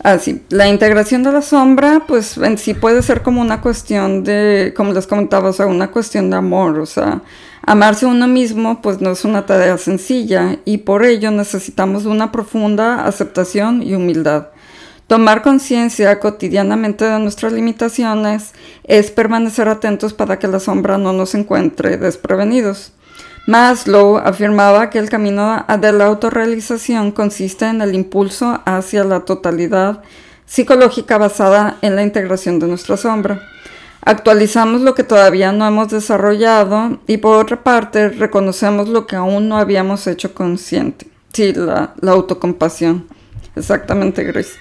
Ah, 0.04 0.20
sí, 0.20 0.44
la 0.50 0.68
integración 0.70 1.24
de 1.24 1.32
la 1.32 1.42
sombra, 1.42 2.04
pues 2.08 2.38
en 2.38 2.58
sí 2.58 2.74
puede 2.74 3.02
ser 3.02 3.24
como 3.24 3.42
una 3.42 3.62
cuestión 3.62 4.24
de, 4.24 4.74
como 4.78 4.94
les 4.94 5.08
comentaba, 5.08 5.50
o 5.50 5.54
sea, 5.54 5.66
una 5.66 5.90
cuestión 5.90 6.30
de 6.30 6.38
amor, 6.38 6.80
o 6.80 6.86
sea, 6.86 7.24
amarse 7.64 8.06
uno 8.06 8.28
mismo, 8.28 8.82
pues 8.82 9.02
no 9.02 9.12
es 9.12 9.26
una 9.26 9.46
tarea 9.46 9.78
sencilla 9.78 10.60
y 10.66 10.80
por 10.80 11.04
ello 11.04 11.32
necesitamos 11.32 12.06
una 12.06 12.32
profunda 12.32 13.06
aceptación 13.06 13.82
y 13.82 13.96
humildad. 13.96 14.48
Tomar 15.08 15.42
conciencia 15.42 16.20
cotidianamente 16.20 17.06
de 17.06 17.18
nuestras 17.20 17.54
limitaciones 17.54 18.54
es 18.84 19.10
permanecer 19.10 19.68
atentos 19.68 20.14
para 20.14 20.38
que 20.38 20.48
la 20.48 20.60
sombra 20.60 20.98
no 20.98 21.12
nos 21.12 21.34
encuentre 21.34 21.98
desprevenidos. 21.98 22.92
Maslow 23.48 24.18
afirmaba 24.18 24.90
que 24.90 25.00
el 25.00 25.10
camino 25.10 25.66
de 25.80 25.94
la 25.94 26.06
autorrealización 26.06 27.12
consiste 27.12 27.66
en 27.66 27.82
el 27.82 27.96
impulso 27.96 28.62
hacia 28.66 29.06
la 29.06 29.22
totalidad 29.22 30.04
psicológica 30.46 31.18
basada 31.18 31.78
en 31.82 31.96
la 31.96 32.04
integración 32.04 32.60
de 32.60 32.68
nuestra 32.68 32.98
sombra. 32.98 33.42
Actualizamos 34.02 34.82
lo 34.82 34.96
que 34.96 35.04
todavía 35.04 35.54
no 35.54 35.66
hemos 35.66 35.88
desarrollado 35.88 37.00
y 37.08 37.18
por 37.18 37.38
otra 37.38 37.64
parte 37.64 38.10
reconocemos 38.10 38.90
lo 38.90 39.08
que 39.08 39.16
aún 39.16 39.48
no 39.48 39.58
habíamos 39.58 40.08
hecho 40.08 40.34
consciente. 40.34 41.08
Sí, 41.32 41.54
la, 41.54 41.94
la 42.02 42.12
autocompasión. 42.12 43.08
Exactamente, 43.56 44.26
Grace. 44.26 44.56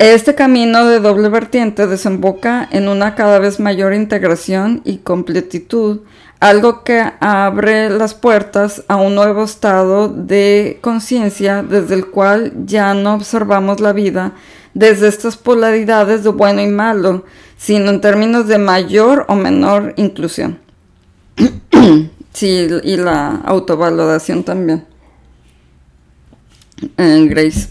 Este 0.00 0.34
camino 0.34 0.86
de 0.86 0.98
doble 0.98 1.28
vertiente 1.28 1.86
desemboca 1.86 2.68
en 2.72 2.88
una 2.88 3.14
cada 3.14 3.38
vez 3.38 3.60
mayor 3.60 3.94
integración 3.94 4.82
y 4.84 4.98
completitud, 4.98 6.00
algo 6.42 6.82
que 6.82 7.04
abre 7.20 7.88
las 7.88 8.14
puertas 8.14 8.82
a 8.88 8.96
un 8.96 9.14
nuevo 9.14 9.44
estado 9.44 10.08
de 10.08 10.80
conciencia 10.80 11.62
desde 11.62 11.94
el 11.94 12.06
cual 12.06 12.52
ya 12.66 12.94
no 12.94 13.14
observamos 13.14 13.78
la 13.78 13.92
vida 13.92 14.32
desde 14.74 15.06
estas 15.06 15.36
polaridades 15.36 16.24
de 16.24 16.30
bueno 16.30 16.60
y 16.60 16.66
malo, 16.66 17.24
sino 17.56 17.90
en 17.90 18.00
términos 18.00 18.48
de 18.48 18.58
mayor 18.58 19.24
o 19.28 19.36
menor 19.36 19.94
inclusión. 19.96 20.58
sí, 22.32 22.66
y 22.82 22.96
la 22.96 23.36
autovaloración 23.44 24.42
también. 24.42 24.84
En 26.96 27.28
Grace. 27.28 27.68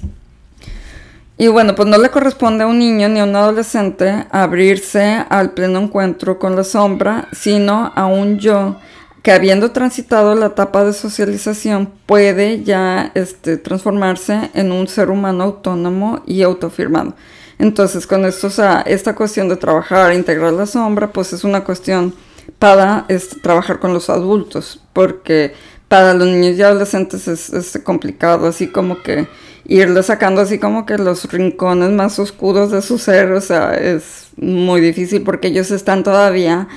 Y 1.41 1.47
bueno, 1.47 1.73
pues 1.73 1.89
no 1.89 1.97
le 1.97 2.11
corresponde 2.11 2.65
a 2.65 2.67
un 2.67 2.77
niño 2.77 3.09
ni 3.09 3.19
a 3.19 3.23
un 3.23 3.35
adolescente 3.35 4.27
abrirse 4.29 5.25
al 5.27 5.53
pleno 5.53 5.79
encuentro 5.79 6.37
con 6.37 6.55
la 6.55 6.63
sombra, 6.63 7.29
sino 7.31 7.91
a 7.95 8.05
un 8.05 8.37
yo 8.37 8.75
que 9.23 9.31
habiendo 9.31 9.71
transitado 9.71 10.35
la 10.35 10.45
etapa 10.45 10.85
de 10.85 10.93
socialización 10.93 11.91
puede 12.05 12.61
ya 12.61 13.09
este, 13.15 13.57
transformarse 13.57 14.51
en 14.53 14.71
un 14.71 14.87
ser 14.87 15.09
humano 15.09 15.45
autónomo 15.45 16.21
y 16.27 16.43
autoafirmado. 16.43 17.15
Entonces, 17.57 18.05
con 18.05 18.23
esto, 18.25 18.45
o 18.45 18.51
sea, 18.51 18.81
esta 18.81 19.15
cuestión 19.15 19.49
de 19.49 19.55
trabajar, 19.55 20.13
integrar 20.13 20.53
la 20.53 20.67
sombra, 20.67 21.11
pues 21.11 21.33
es 21.33 21.43
una 21.43 21.63
cuestión 21.63 22.13
para 22.59 23.05
este, 23.07 23.39
trabajar 23.39 23.79
con 23.79 23.95
los 23.95 24.11
adultos, 24.11 24.83
porque 24.93 25.55
para 25.87 26.13
los 26.13 26.27
niños 26.27 26.55
y 26.55 26.61
adolescentes 26.61 27.27
es, 27.27 27.49
es 27.49 27.81
complicado, 27.83 28.45
así 28.45 28.67
como 28.67 29.01
que 29.01 29.27
irle 29.65 30.03
sacando 30.03 30.41
así 30.41 30.59
como 30.59 30.85
que 30.85 30.97
los 30.97 31.31
rincones 31.31 31.91
más 31.91 32.19
oscuros 32.19 32.71
de 32.71 32.81
su 32.81 32.97
ser, 32.97 33.31
o 33.31 33.41
sea, 33.41 33.73
es 33.73 34.29
muy 34.37 34.81
difícil 34.81 35.21
porque 35.21 35.49
ellos 35.49 35.71
están 35.71 36.03
todavía 36.03 36.67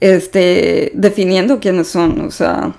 este, 0.00 0.92
definiendo 0.94 1.60
quiénes 1.60 1.88
son, 1.88 2.20
o 2.22 2.30
sea, 2.30 2.74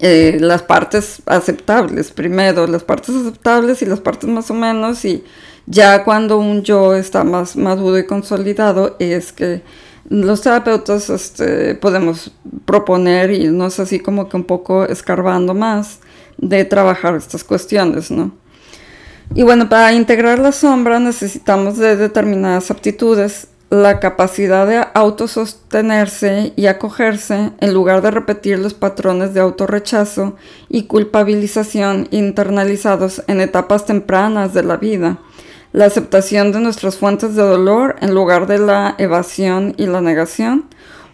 eh, 0.00 0.38
las 0.40 0.62
partes 0.62 1.22
aceptables 1.26 2.10
primero, 2.10 2.66
las 2.66 2.82
partes 2.82 3.14
aceptables 3.14 3.82
y 3.82 3.86
las 3.86 4.00
partes 4.00 4.28
más 4.28 4.50
o 4.50 4.54
menos, 4.54 5.04
y 5.04 5.22
ya 5.66 6.04
cuando 6.04 6.38
un 6.38 6.62
yo 6.62 6.94
está 6.94 7.22
más 7.22 7.54
maduro 7.56 7.98
y 7.98 8.06
consolidado 8.06 8.96
es 8.98 9.32
que 9.32 9.62
los 10.08 10.40
terapeutas 10.40 11.08
este, 11.10 11.76
podemos 11.76 12.32
proponer 12.64 13.30
es 13.30 13.78
así 13.78 14.00
como 14.00 14.28
que 14.28 14.36
un 14.36 14.44
poco 14.44 14.84
escarbando 14.84 15.54
más 15.54 16.00
de 16.38 16.64
trabajar 16.64 17.14
estas 17.14 17.44
cuestiones, 17.44 18.10
¿no? 18.10 18.32
Y 19.32 19.44
bueno, 19.44 19.68
para 19.68 19.92
integrar 19.92 20.40
la 20.40 20.50
sombra 20.50 20.98
necesitamos 20.98 21.76
de 21.76 21.96
determinadas 21.96 22.72
aptitudes, 22.72 23.46
la 23.70 24.00
capacidad 24.00 24.66
de 24.66 24.84
autosostenerse 24.92 26.52
y 26.56 26.66
acogerse 26.66 27.52
en 27.60 27.72
lugar 27.72 28.02
de 28.02 28.10
repetir 28.10 28.58
los 28.58 28.74
patrones 28.74 29.32
de 29.32 29.38
autorrechazo 29.38 30.34
y 30.68 30.84
culpabilización 30.84 32.08
internalizados 32.10 33.22
en 33.28 33.40
etapas 33.40 33.86
tempranas 33.86 34.52
de 34.52 34.64
la 34.64 34.76
vida, 34.76 35.18
la 35.72 35.84
aceptación 35.84 36.50
de 36.50 36.58
nuestras 36.58 36.96
fuentes 36.96 37.36
de 37.36 37.42
dolor 37.42 37.94
en 38.00 38.12
lugar 38.12 38.48
de 38.48 38.58
la 38.58 38.96
evasión 38.98 39.74
y 39.76 39.86
la 39.86 40.00
negación, 40.00 40.64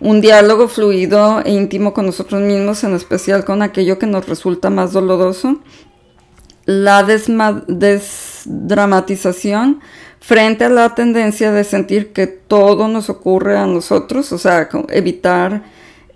un 0.01 0.23
diálogo 0.23 0.69
fluido 0.69 1.43
e 1.45 1.53
íntimo 1.53 1.93
con 1.93 2.07
nosotros 2.07 2.41
mismos, 2.41 2.85
en 2.85 2.95
especial 2.95 3.45
con 3.45 3.63
aquello 3.63 3.99
que 3.99 4.07
nos 4.07 4.27
resulta 4.27 4.71
más 4.71 4.93
doloroso, 4.93 5.59
la 6.67 7.03
desdramatización 7.05 9.81
frente 10.21 10.65
a 10.65 10.69
la 10.69 10.95
tendencia 10.95 11.53
de 11.53 11.65
sentir 11.65 12.13
que 12.13 12.27
todo 12.27 12.89
nos 12.89 13.09
ocurre 13.09 13.57
a 13.57 13.65
nosotros, 13.67 14.31
o 14.33 14.39
sea, 14.39 14.69
evitar, 14.89 15.63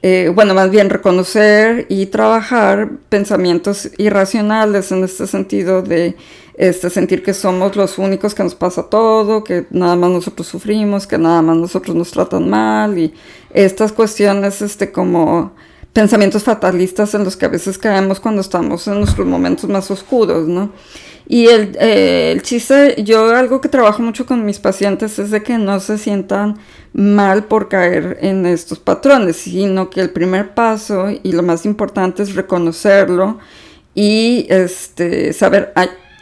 eh, 0.02 0.32
bueno, 0.34 0.52
más 0.52 0.70
bien 0.70 0.90
reconocer 0.90 1.86
y 1.88 2.06
trabajar 2.06 2.90
pensamientos 3.08 3.90
irracionales 3.98 4.90
en 4.90 5.04
este 5.04 5.28
sentido 5.28 5.82
de 5.82 6.16
este, 6.54 6.90
sentir 6.90 7.22
que 7.22 7.32
somos 7.32 7.76
los 7.76 7.98
únicos 7.98 8.34
que 8.34 8.42
nos 8.42 8.56
pasa 8.56 8.82
todo, 8.82 9.44
que 9.44 9.66
nada 9.70 9.94
más 9.94 10.10
nosotros 10.10 10.48
sufrimos, 10.48 11.06
que 11.06 11.16
nada 11.16 11.40
más 11.40 11.56
nosotros 11.56 11.94
nos 11.94 12.10
tratan 12.10 12.50
mal 12.50 12.98
y 12.98 13.14
estas 13.54 13.92
cuestiones 13.92 14.60
este, 14.60 14.90
como 14.90 15.52
pensamientos 15.92 16.44
fatalistas 16.44 17.14
en 17.14 17.24
los 17.24 17.36
que 17.36 17.46
a 17.46 17.48
veces 17.48 17.78
caemos 17.78 18.20
cuando 18.20 18.40
estamos 18.40 18.86
en 18.86 18.98
nuestros 18.98 19.26
momentos 19.26 19.68
más 19.68 19.90
oscuros, 19.90 20.46
¿no? 20.46 20.72
Y 21.26 21.46
el, 21.46 21.76
eh, 21.78 22.32
el, 22.32 22.42
chiste, 22.42 22.96
yo 23.04 23.30
algo 23.36 23.60
que 23.60 23.68
trabajo 23.68 24.02
mucho 24.02 24.26
con 24.26 24.44
mis 24.44 24.58
pacientes 24.58 25.18
es 25.20 25.30
de 25.30 25.44
que 25.44 25.58
no 25.58 25.78
se 25.78 25.96
sientan 25.96 26.58
mal 26.92 27.44
por 27.44 27.68
caer 27.68 28.18
en 28.20 28.46
estos 28.46 28.80
patrones, 28.80 29.36
sino 29.36 29.90
que 29.90 30.00
el 30.00 30.10
primer 30.10 30.54
paso 30.54 31.06
y 31.08 31.32
lo 31.32 31.44
más 31.44 31.64
importante 31.66 32.24
es 32.24 32.34
reconocerlo 32.34 33.38
y 33.94 34.46
este, 34.48 35.32
saber, 35.32 35.72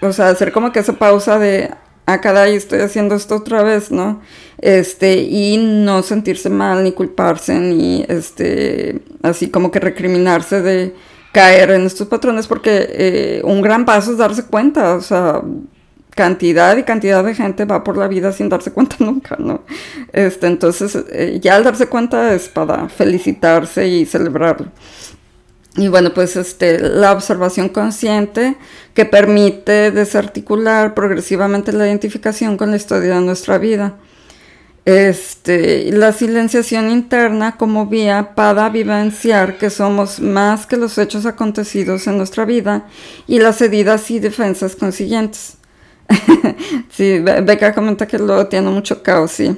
o 0.03 0.13
sea, 0.13 0.29
hacer 0.29 0.53
como 0.53 0.73
que 0.73 0.81
esa 0.81 0.95
pausa 0.95 1.39
de, 1.39 1.71
ah, 2.05 2.21
caray, 2.21 2.55
estoy 2.55 2.81
haciendo 2.81 3.15
esto 3.15 3.37
otra 3.37 3.63
vez, 3.63 3.91
¿no? 3.91 4.21
Este, 4.59 5.19
y 5.23 5.57
no 5.57 6.03
sentirse 6.03 6.51
mal, 6.51 6.83
ni 6.83 6.93
culparse, 6.93 7.55
ni 7.55 8.05
este, 8.09 9.01
así 9.23 9.51
como 9.51 9.71
que 9.71 9.79
recriminarse 9.79 10.63
de 10.63 10.95
caer 11.33 11.71
en 11.71 11.83
estos 11.87 12.09
patrones, 12.09 12.47
porque 12.49 12.89
eh, 12.91 13.41
un 13.45 13.63
gran 13.63 13.85
paso 13.85 14.13
es 14.13 14.19
darse 14.19 14.45
cuenta, 14.47 14.95
o 14.95 15.01
sea, 15.01 15.43
cantidad 16.11 16.77
y 16.77 16.83
cantidad 16.83 17.23
de 17.23 17.35
gente 17.37 17.65
va 17.65 17.85
por 17.85 17.97
la 17.97 18.09
vida 18.09 18.33
sin 18.33 18.49
darse 18.49 18.73
cuenta 18.73 18.97
nunca, 19.05 19.37
¿no? 19.39 19.63
Este, 20.13 20.49
entonces, 20.49 20.99
eh, 21.13 21.39
ya 21.41 21.55
al 21.55 21.63
darse 21.63 21.87
cuenta 21.87 22.35
es 22.35 22.49
para 22.49 22.89
felicitarse 22.89 23.87
y 23.87 24.05
celebrarlo. 24.05 24.73
Y 25.77 25.87
bueno, 25.87 26.13
pues 26.13 26.35
este, 26.35 26.81
la 26.81 27.13
observación 27.13 27.69
consciente 27.69 28.57
que 28.95 29.05
permite 29.05 29.93
desarticular 29.93 30.93
progresivamente 30.93 31.73
la 31.73 31.87
identificación 31.87 32.57
con 32.57 32.73
la 32.73 32.77
historia 32.77 33.15
de 33.15 33.21
nuestra 33.21 33.59
vida. 33.59 33.95
Este, 34.89 35.93
la 35.93 36.13
silenciación 36.13 36.91
interna 36.91 37.59
como 37.59 37.85
vía 37.85 38.33
para 38.35 38.71
vivenciar 38.71 39.59
que 39.59 39.69
somos 39.69 40.19
más 40.19 40.65
que 40.65 40.79
los 40.79 40.97
hechos 40.97 41.27
acontecidos 41.27 42.07
en 42.07 42.17
nuestra 42.17 42.47
vida 42.47 42.87
y 43.27 43.39
las 43.39 43.61
heridas 43.61 44.11
y 44.11 44.19
defensas 44.19 44.77
consiguientes. 44.77 45.59
sí, 46.91 47.19
Beca 47.19 47.75
comenta 47.75 48.09
que 48.09 48.19
luego 48.19 48.47
tiene 48.47 48.71
mucho 48.71 49.03
caos, 49.03 49.33
sí. 49.33 49.55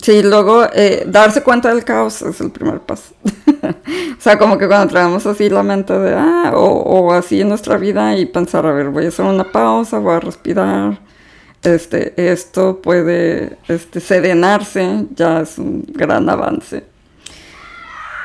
Sí, 0.00 0.22
luego 0.22 0.64
eh, 0.72 1.04
darse 1.06 1.42
cuenta 1.42 1.74
del 1.74 1.84
caos 1.84 2.22
es 2.22 2.40
el 2.40 2.50
primer 2.50 2.80
paso. 2.80 3.12
o 3.62 4.20
sea, 4.20 4.38
como 4.38 4.56
que 4.56 4.66
cuando 4.66 4.88
traemos 4.88 5.26
así 5.26 5.50
la 5.50 5.62
mente 5.62 5.92
de, 5.92 6.14
ah, 6.14 6.52
o, 6.54 7.12
así 7.12 7.42
en 7.42 7.50
nuestra 7.50 7.76
vida 7.76 8.16
y 8.16 8.24
pensar, 8.24 8.64
a 8.64 8.72
ver, 8.72 8.88
voy 8.88 9.04
a 9.04 9.08
hacer 9.08 9.26
una 9.26 9.52
pausa, 9.52 9.98
voy 9.98 10.14
a 10.14 10.20
respirar, 10.20 11.00
este, 11.62 12.32
esto 12.32 12.80
puede 12.80 13.58
este, 13.68 14.00
serenarse, 14.00 15.06
ya 15.14 15.40
es 15.40 15.58
un 15.58 15.84
gran 15.88 16.28
avance. 16.28 16.84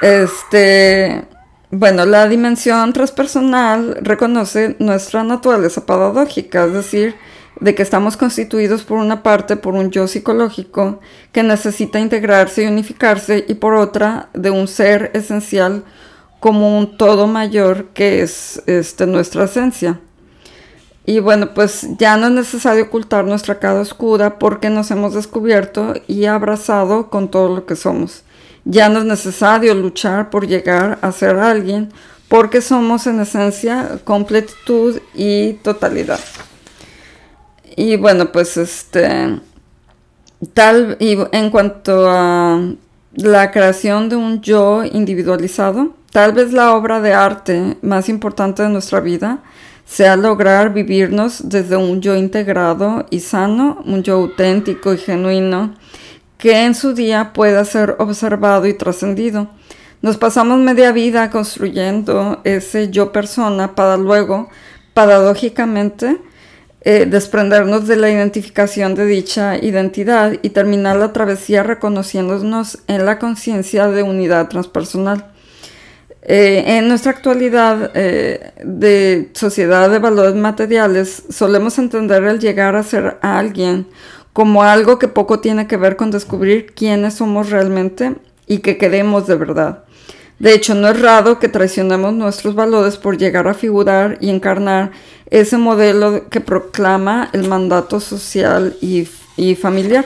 Este, 0.01 1.25
bueno, 1.71 2.05
la 2.05 2.27
dimensión 2.27 2.93
transpersonal 2.93 3.97
reconoce 4.01 4.75
nuestra 4.79 5.23
naturaleza 5.23 5.85
paradójica, 5.85 6.65
es 6.65 6.73
decir, 6.73 7.15
de 7.59 7.73
que 7.73 7.83
estamos 7.83 8.17
constituidos 8.17 8.83
por 8.83 8.97
una 8.97 9.23
parte 9.23 9.55
por 9.55 9.73
un 9.73 9.89
yo 9.89 10.07
psicológico 10.07 10.99
que 11.31 11.43
necesita 11.43 11.99
integrarse 11.99 12.63
y 12.63 12.67
unificarse 12.67 13.45
y 13.47 13.55
por 13.55 13.75
otra 13.75 14.29
de 14.33 14.49
un 14.49 14.67
ser 14.67 15.11
esencial 15.13 15.83
como 16.39 16.77
un 16.77 16.97
todo 16.97 17.27
mayor 17.27 17.87
que 17.93 18.21
es 18.21 18.61
este, 18.67 19.07
nuestra 19.07 19.45
esencia. 19.45 19.99
Y 21.05 21.19
bueno, 21.19 21.53
pues 21.53 21.87
ya 21.99 22.17
no 22.17 22.27
es 22.27 22.33
necesario 22.33 22.85
ocultar 22.85 23.25
nuestra 23.25 23.59
cara 23.59 23.79
oscura 23.79 24.39
porque 24.39 24.69
nos 24.69 24.89
hemos 24.89 25.13
descubierto 25.13 25.93
y 26.07 26.25
abrazado 26.25 27.09
con 27.09 27.29
todo 27.29 27.55
lo 27.55 27.65
que 27.67 27.75
somos. 27.75 28.23
Ya 28.63 28.89
no 28.89 28.99
es 28.99 29.05
necesario 29.05 29.75
luchar 29.75 30.31
por 30.31 30.47
llegar 30.47 30.97
a 31.01 31.11
ser 31.11 31.37
alguien 31.37 31.91
porque 32.27 32.61
somos 32.61 33.05
en 33.05 33.19
esencia 33.19 33.99
completitud 34.03 34.99
y 35.13 35.53
totalidad. 35.53 36.19
y 37.77 37.97
bueno, 37.97 38.31
pues 38.31 38.57
este, 38.57 39.39
tal, 40.53 40.97
y 40.99 41.17
en 41.31 41.49
cuanto 41.51 42.09
a 42.09 42.61
la 43.13 43.51
creación 43.51 44.09
de 44.09 44.15
un 44.15 44.41
yo 44.41 44.83
individualizado, 44.83 45.93
tal 46.11 46.33
vez 46.33 46.51
la 46.51 46.73
obra 46.75 47.01
de 47.01 47.13
arte 47.13 47.77
más 47.81 48.09
importante 48.09 48.63
de 48.63 48.69
nuestra 48.69 49.01
vida 49.01 49.43
sea 49.85 50.15
lograr 50.15 50.73
vivirnos 50.73 51.47
desde 51.47 51.77
un 51.77 52.01
yo 52.01 52.15
integrado 52.15 53.05
y 53.11 53.19
sano, 53.19 53.81
un 53.85 54.03
yo 54.03 54.15
auténtico 54.15 54.93
y 54.93 54.97
genuino, 54.97 55.75
que 56.37 56.65
en 56.65 56.75
su 56.75 56.93
día 56.93 57.31
pueda 57.33 57.63
ser 57.63 57.95
observado 57.99 58.65
y 58.65 58.73
trascendido. 58.73 59.47
Nos 60.01 60.17
pasamos 60.17 60.59
media 60.59 60.91
vida 60.91 61.29
construyendo 61.29 62.41
ese 62.43 62.89
yo 62.89 63.11
persona 63.11 63.73
para 63.75 63.97
luego, 63.97 64.49
paradójicamente, 64.93 66.19
eh, 66.81 67.07
desprendernos 67.07 67.87
de 67.87 67.95
la 67.95 68.11
identificación 68.11 68.93
de 68.93 69.07
dicha 69.07 69.57
identidad 69.57 70.33
y 70.43 70.49
terminar 70.49 70.97
la 70.97 71.13
travesía 71.13 71.63
reconociéndonos 71.63 72.79
en 72.87 73.05
la 73.07 73.17
conciencia 73.17 73.87
de 73.87 74.03
unidad 74.03 74.49
transpersonal. 74.49 75.31
Eh, 76.27 76.63
en 76.65 76.87
nuestra 76.87 77.11
actualidad 77.11 77.91
eh, 77.93 78.51
de 78.63 79.29
sociedad 79.33 79.89
de 79.91 79.99
valores 79.99 80.33
materiales, 80.33 81.23
solemos 81.29 81.77
entender 81.77 82.23
el 82.23 82.39
llegar 82.39 82.75
a 82.75 82.83
ser 82.83 83.17
alguien 83.21 83.87
como 84.33 84.63
algo 84.63 84.97
que 84.97 85.07
poco 85.07 85.39
tiene 85.39 85.67
que 85.67 85.77
ver 85.77 85.95
con 85.95 86.09
descubrir 86.11 86.73
quiénes 86.73 87.13
somos 87.13 87.51
realmente 87.51 88.15
y 88.47 88.57
que 88.57 88.77
queremos 88.77 89.27
de 89.27 89.35
verdad. 89.35 89.83
De 90.39 90.53
hecho, 90.53 90.75
no 90.75 90.89
es 90.89 90.99
raro 90.99 91.39
que 91.39 91.47
traicionemos 91.47 92.13
nuestros 92.13 92.55
valores 92.55 92.97
por 92.97 93.17
llegar 93.17 93.47
a 93.47 93.53
figurar 93.53 94.17
y 94.19 94.29
encarnar 94.29 94.91
ese 95.29 95.57
modelo 95.57 96.27
que 96.29 96.41
proclama 96.41 97.29
el 97.31 97.47
mandato 97.47 97.99
social 97.99 98.75
y, 98.81 99.07
familiar. 99.55 100.05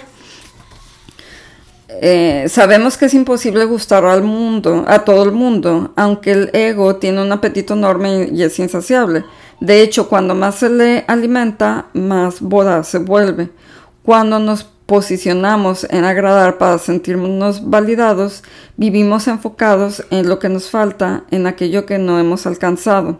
Eh, 1.91 2.45
sabemos 2.49 2.97
que 2.97 3.05
es 3.05 3.15
imposible 3.15 3.65
gustar 3.65 4.05
al 4.05 4.21
mundo, 4.21 4.85
a 4.87 4.99
todo 4.99 5.23
el 5.23 5.31
mundo, 5.31 5.91
aunque 5.95 6.31
el 6.31 6.49
ego 6.53 6.97
tiene 6.97 7.21
un 7.21 7.31
apetito 7.31 7.73
enorme 7.73 8.29
y 8.31 8.43
es 8.43 8.59
insaciable. 8.59 9.25
De 9.59 9.81
hecho, 9.81 10.07
cuando 10.07 10.35
más 10.35 10.55
se 10.55 10.69
le 10.69 11.03
alimenta, 11.07 11.87
más 11.93 12.41
boda 12.41 12.83
se 12.83 12.99
vuelve. 12.99 13.49
Cuando 14.03 14.37
nos 14.37 14.63
posicionamos 14.63 15.85
en 15.89 16.05
agradar 16.05 16.59
para 16.59 16.77
sentirnos 16.77 17.69
validados, 17.69 18.43
vivimos 18.77 19.27
enfocados 19.27 20.03
en 20.11 20.29
lo 20.29 20.37
que 20.37 20.49
nos 20.49 20.69
falta, 20.69 21.23
en 21.31 21.47
aquello 21.47 21.87
que 21.87 21.97
no 21.97 22.19
hemos 22.19 22.45
alcanzado. 22.45 23.19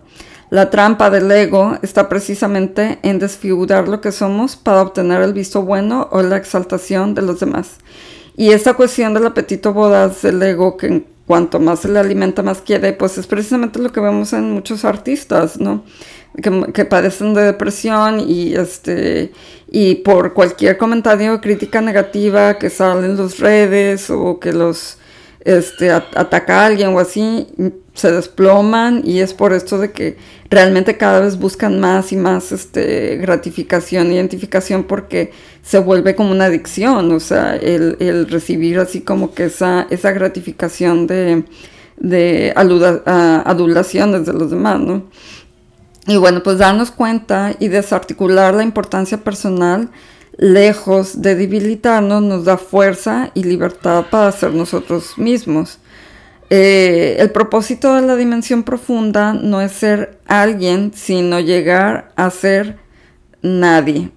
La 0.52 0.70
trampa 0.70 1.10
del 1.10 1.32
ego 1.32 1.78
está 1.82 2.08
precisamente 2.08 3.00
en 3.04 3.20
desfigurar 3.20 3.88
lo 3.88 4.00
que 4.00 4.12
somos 4.12 4.56
para 4.56 4.82
obtener 4.82 5.22
el 5.22 5.34
visto 5.34 5.64
bueno 5.64 6.08
o 6.12 6.22
la 6.22 6.38
exaltación 6.38 7.14
de 7.14 7.22
los 7.24 7.40
demás. 7.40 7.78
Y 8.40 8.52
esta 8.52 8.74
cuestión 8.74 9.14
del 9.14 9.26
apetito 9.26 9.74
bodaz 9.74 10.22
del 10.22 10.42
ego, 10.42 10.78
que 10.78 11.04
cuanto 11.28 11.60
más 11.60 11.82
se 11.82 11.90
le 11.90 12.00
alimenta, 12.00 12.42
más 12.42 12.62
quiere, 12.62 12.94
pues 12.94 13.18
es 13.18 13.28
precisamente 13.28 13.80
lo 13.80 13.92
que 13.92 14.00
vemos 14.00 14.32
en 14.32 14.50
muchos 14.50 14.86
artistas, 14.86 15.60
¿no? 15.60 15.84
Que, 16.42 16.86
padecen 16.86 17.34
de 17.34 17.42
depresión 17.44 18.22
y 18.22 18.54
este 18.54 19.34
y 19.70 19.96
por 19.96 20.34
cualquier 20.34 20.78
comentario 20.78 21.34
o 21.34 21.42
crítica 21.42 21.82
negativa 21.82 22.58
que 22.58 22.70
sale 22.70 23.08
en 23.08 23.18
las 23.18 23.40
redes 23.40 24.10
o 24.10 24.40
que 24.40 24.54
los 24.54 25.00
este, 25.42 25.92
ataca 25.92 26.62
a 26.62 26.66
alguien 26.68 26.96
o 26.96 27.00
así, 27.00 27.46
se 27.94 28.10
desploman 28.10 29.02
y 29.04 29.20
es 29.20 29.34
por 29.34 29.52
esto 29.52 29.80
de 29.80 29.92
que 29.92 30.16
realmente 30.50 30.98
cada 30.98 31.20
vez 31.20 31.38
buscan 31.38 31.80
más 31.80 32.12
y 32.12 32.16
más 32.16 32.52
este, 32.52 33.18
gratificación, 33.18 34.12
identificación 34.12 34.84
porque 34.84 35.32
se 35.62 35.80
vuelve 35.80 36.16
como 36.16 36.32
una 36.32 36.46
adicción, 36.46 37.12
o 37.12 37.20
sea, 37.20 37.56
el, 37.56 38.28
recibir 38.30 38.80
así 38.80 39.02
como 39.02 39.34
que 39.34 39.46
esa, 39.46 39.86
esa 39.90 40.12
gratificación 40.12 41.06
de, 41.08 41.44
de 41.98 42.54
adulaciones 42.56 44.26
de 44.26 44.34
los 44.34 44.50
demás, 44.50 44.80
¿no? 44.80 45.04
Y 46.08 46.18
bueno, 46.18 46.42
pues 46.42 46.58
darnos 46.58 46.90
cuenta 46.90 47.56
y 47.60 47.68
desarticular 47.68 48.56
la 48.56 48.64
importancia 48.64 49.24
personal 49.24 49.92
lejos 50.40 51.22
de 51.22 51.36
debilitarnos, 51.36 52.24
nos 52.24 52.46
da 52.46 52.58
fuerza 52.58 53.30
y 53.34 53.44
libertad 53.44 54.06
para 54.10 54.32
ser 54.32 54.54
nosotros 54.54 55.18
mismos. 55.18 55.80
Eh, 56.50 57.18
el 57.20 57.32
propósito 57.32 57.96
de 57.96 58.02
la 58.02 58.16
dimensión 58.16 58.64
profunda 58.64 59.34
no 59.34 59.62
es 59.62 59.72
ser 59.72 60.20
alguien, 60.26 60.92
sino 60.96 61.40
llegar 61.40 62.12
a 62.16 62.30
ser 62.32 62.78
nadie. 63.42 64.12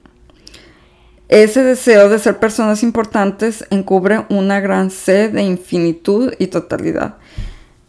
Ese 1.28 1.62
deseo 1.62 2.08
de 2.08 2.18
ser 2.18 2.38
personas 2.38 2.82
importantes 2.82 3.64
encubre 3.70 4.24
una 4.28 4.60
gran 4.60 4.90
sed 4.90 5.32
de 5.32 5.42
infinitud 5.42 6.32
y 6.38 6.48
totalidad. 6.48 7.16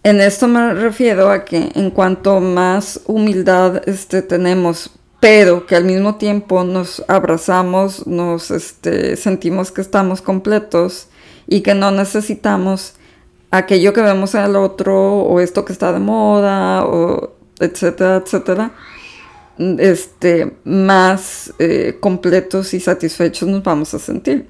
En 0.04 0.20
esto 0.20 0.48
me 0.48 0.74
refiero 0.74 1.30
a 1.30 1.46
que 1.46 1.72
en 1.76 1.90
cuanto 1.92 2.40
más 2.40 3.02
humildad 3.06 3.82
este, 3.88 4.22
tenemos 4.22 4.92
pero 5.24 5.66
que 5.66 5.78
al 5.78 5.86
mismo 5.86 6.16
tiempo 6.16 6.66
nos 6.66 7.02
abrazamos, 7.08 8.06
nos 8.06 8.52
este, 8.52 9.16
sentimos 9.16 9.72
que 9.72 9.80
estamos 9.80 10.22
completos 10.22 11.08
y 11.48 11.62
que 11.62 11.74
no 11.76 11.92
necesitamos 11.92 12.96
aquello 13.54 13.94
que 13.94 14.02
vemos 14.02 14.34
el 14.34 14.56
otro 14.56 15.20
o 15.20 15.40
esto 15.40 15.64
que 15.64 15.74
está 15.74 15.94
de 15.94 16.00
moda 16.00 16.86
o 16.86 17.36
etcétera, 17.60 18.16
etcétera, 18.26 18.72
este, 19.78 20.58
más 20.64 21.54
eh, 21.60 21.98
completos 22.00 22.74
y 22.74 22.80
satisfechos 22.80 23.48
nos 23.48 23.62
vamos 23.62 23.94
a 23.94 24.00
sentir. 24.00 24.48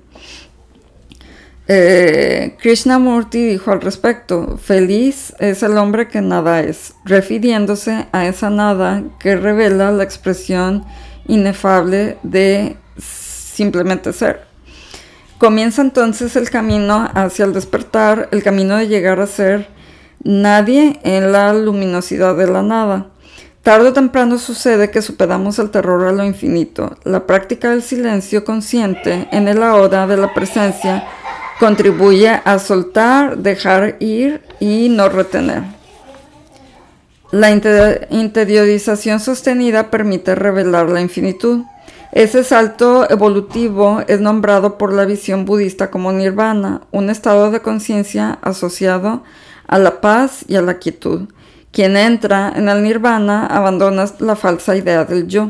Eh, 1.68 2.56
Krishnamurti 2.62 3.46
dijo 3.46 3.72
al 3.72 3.82
respecto, 3.82 4.58
feliz 4.58 5.34
es 5.40 5.64
el 5.64 5.78
hombre 5.78 6.08
que 6.08 6.22
nada 6.22 6.62
es, 6.62 6.94
refiriéndose 7.04 8.08
a 8.14 8.28
esa 8.28 8.50
nada 8.50 9.04
que 9.20 9.36
revela 9.36 9.92
la 9.92 10.04
expresión 10.04 10.86
inefable 11.28 12.18
de 12.24 12.78
simplemente 12.98 14.14
ser. 14.14 14.53
Comienza 15.38 15.82
entonces 15.82 16.36
el 16.36 16.50
camino 16.50 17.10
hacia 17.14 17.46
el 17.46 17.54
despertar, 17.54 18.30
el 18.32 18.44
camino 18.44 18.78
de 18.78 18.88
llegar 18.88 19.20
a 19.20 19.28
ser 19.28 19.68
nadie 20.24 21.00
en 21.04 21.32
la 21.32 21.54
luminosidad 21.54 22.36
de 22.36 22.48
la 22.48 22.62
nada. 22.62 23.08
Tarde 23.62 23.90
o 23.90 23.94
temprano 23.94 24.38
sucede 24.38 24.92
que 24.92 25.02
superamos 25.02 25.58
el 25.60 25.70
terror 25.70 26.06
a 26.08 26.12
lo 26.12 26.24
infinito. 26.26 26.98
La 27.04 27.26
práctica 27.26 27.70
del 27.70 27.82
silencio 27.82 28.44
consciente 28.44 29.28
en 29.32 29.48
el 29.48 29.64
ahora 29.64 30.06
de 30.06 30.18
la 30.18 30.34
presencia 30.34 31.08
contribuye 31.60 32.42
a 32.44 32.60
soltar, 32.60 33.38
dejar 33.38 33.96
ir 34.00 34.42
y 34.60 34.90
no 34.90 35.08
retener. 35.08 35.64
La 37.32 37.52
interiorización 37.52 39.20
sostenida 39.20 39.90
permite 39.90 40.36
revelar 40.36 40.90
la 40.90 41.02
infinitud. 41.02 41.64
Ese 42.14 42.44
salto 42.44 43.10
evolutivo 43.10 44.04
es 44.08 44.22
nombrado 44.22 44.78
por 44.78 44.94
la 44.94 45.04
visión 45.04 45.46
budista 45.46 45.90
como 45.90 46.12
nirvana, 46.12 46.82
un 46.92 47.10
estado 47.10 47.50
de 47.50 47.62
conciencia 47.62 48.38
asociado 48.44 49.24
a 49.66 49.80
la 49.80 50.00
paz 50.00 50.46
y 50.48 50.56
a 50.56 50.62
la 50.62 50.78
quietud. 50.78 51.22
Quien 51.72 51.98
entra 51.98 52.54
en 52.56 52.70
el 52.70 52.84
nirvana 52.84 53.48
abandona 53.48 54.06
la 54.20 54.36
falsa 54.36 54.76
idea 54.76 55.06
del 55.06 55.28
yo 55.28 55.50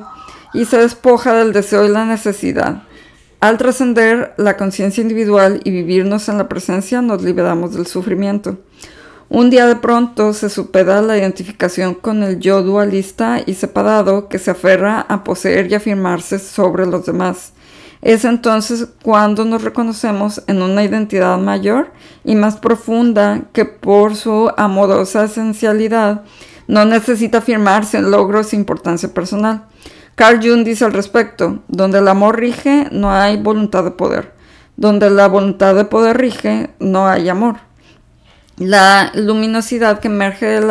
y 0.54 0.64
se 0.64 0.78
despoja 0.78 1.34
del 1.34 1.52
deseo 1.52 1.84
y 1.84 1.90
la 1.90 2.06
necesidad. 2.06 2.84
Al 3.42 3.58
trascender 3.58 4.34
la 4.38 4.56
conciencia 4.56 5.02
individual 5.02 5.60
y 5.66 5.72
vivirnos 5.72 6.30
en 6.30 6.38
la 6.38 6.48
presencia, 6.48 7.02
nos 7.02 7.24
liberamos 7.24 7.74
del 7.74 7.88
sufrimiento. 7.88 8.58
Un 9.34 9.50
día 9.50 9.66
de 9.66 9.76
pronto 9.76 10.32
se 10.34 10.48
supera 10.48 11.02
la 11.02 11.18
identificación 11.18 11.96
con 11.96 12.22
el 12.22 12.40
yo 12.40 12.62
dualista 12.62 13.42
y 13.44 13.56
separado 13.56 14.30
que 14.30 14.38
se 14.38 14.52
aferra 14.52 15.08
a 15.10 15.24
poseer 15.24 15.72
y 15.72 15.74
afirmarse 15.74 16.38
sobre 16.38 16.86
los 16.86 17.08
demás. 17.08 17.54
Es 18.04 18.26
entonces 18.26 18.90
cuando 19.02 19.44
nos 19.44 19.64
reconocemos 19.64 20.44
en 20.46 20.62
una 20.62 20.84
identidad 20.84 21.40
mayor 21.40 21.94
y 22.24 22.36
más 22.36 22.58
profunda 22.58 23.46
que 23.54 23.66
por 23.66 24.16
su 24.16 24.52
amorosa 24.56 25.24
esencialidad 25.24 26.22
no 26.68 26.86
necesita 26.86 27.40
afirmarse 27.40 27.98
en 27.98 28.12
logros 28.12 28.54
e 28.54 28.56
importancia 28.56 29.12
personal. 29.16 29.66
Carl 30.14 30.48
Jung 30.48 30.64
dice 30.64 30.86
al 30.86 30.94
respecto, 30.94 31.64
donde 31.68 31.98
el 31.98 32.08
amor 32.08 32.40
rige, 32.40 32.88
no 32.92 33.12
hay 33.12 33.42
voluntad 33.42 33.84
de 33.84 33.90
poder. 33.90 34.32
Donde 34.78 35.10
la 35.10 35.28
voluntad 35.28 35.74
de 35.74 35.86
poder 35.86 36.20
rige, 36.20 36.70
no 36.80 37.08
hay 37.08 37.30
amor. 37.30 37.73
La 38.58 39.12
luminosidad 39.16 40.00
que 40.00 40.10
emerge 40.10 40.62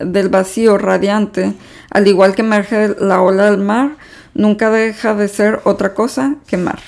del 0.00 0.28
vacío 0.28 0.76
radiante, 0.76 1.54
al 1.90 2.06
igual 2.08 2.34
que 2.34 2.42
emerge 2.42 2.96
la 2.98 3.22
ola 3.22 3.50
del 3.50 3.58
mar, 3.58 3.96
nunca 4.34 4.70
deja 4.70 5.14
de 5.14 5.28
ser 5.28 5.60
otra 5.64 5.94
cosa 5.94 6.36
que 6.46 6.56
mar. 6.56 6.80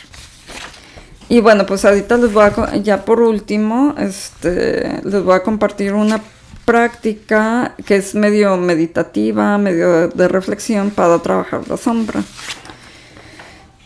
Y 1.28 1.40
bueno, 1.40 1.64
pues 1.66 1.84
ahorita 1.84 2.16
les 2.16 2.32
voy 2.32 2.44
a, 2.44 2.76
ya 2.76 3.04
por 3.04 3.20
último, 3.20 3.94
este, 3.96 5.00
les 5.04 5.22
voy 5.22 5.34
a 5.34 5.44
compartir 5.44 5.92
una 5.92 6.20
práctica 6.64 7.74
que 7.86 7.96
es 7.96 8.16
medio 8.16 8.56
meditativa, 8.56 9.56
medio 9.56 10.08
de 10.08 10.28
reflexión 10.28 10.90
para 10.90 11.20
trabajar 11.20 11.68
la 11.68 11.76
sombra. 11.76 12.22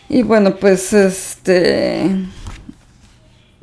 Y 0.09 0.23
bueno, 0.23 0.55
pues 0.55 0.93
este 0.93 2.25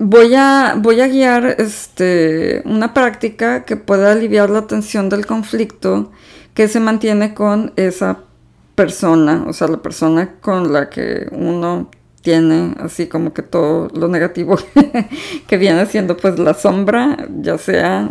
voy 0.03 0.35
a 0.35 0.75
voy 0.77 1.01
a 1.01 1.07
guiar 1.07 1.47
este 1.59 2.63
una 2.65 2.93
práctica 2.93 3.65
que 3.65 3.77
pueda 3.77 4.13
aliviar 4.13 4.51
la 4.51 4.67
tensión 4.67 5.09
del 5.09 5.27
conflicto 5.27 6.11
que 6.55 6.67
se 6.69 6.81
mantiene 6.81 7.35
con 7.35 7.73
esa 7.77 8.19
persona, 8.75 9.45
o 9.47 9.53
sea, 9.53 9.69
la 9.69 9.79
persona 9.79 10.35
con 10.41 10.73
la 10.73 10.91
que 10.91 11.29
uno 11.31 11.89
tiene 12.21 12.75
así 12.81 13.07
como 13.07 13.33
que 13.33 13.43
todo 13.43 13.89
lo 13.95 14.09
negativo 14.09 14.57
que 15.47 15.57
viene 15.57 15.87
siendo 15.87 16.17
pues 16.17 16.39
la 16.39 16.55
sombra, 16.55 17.17
ya 17.41 17.59
sea 17.59 18.11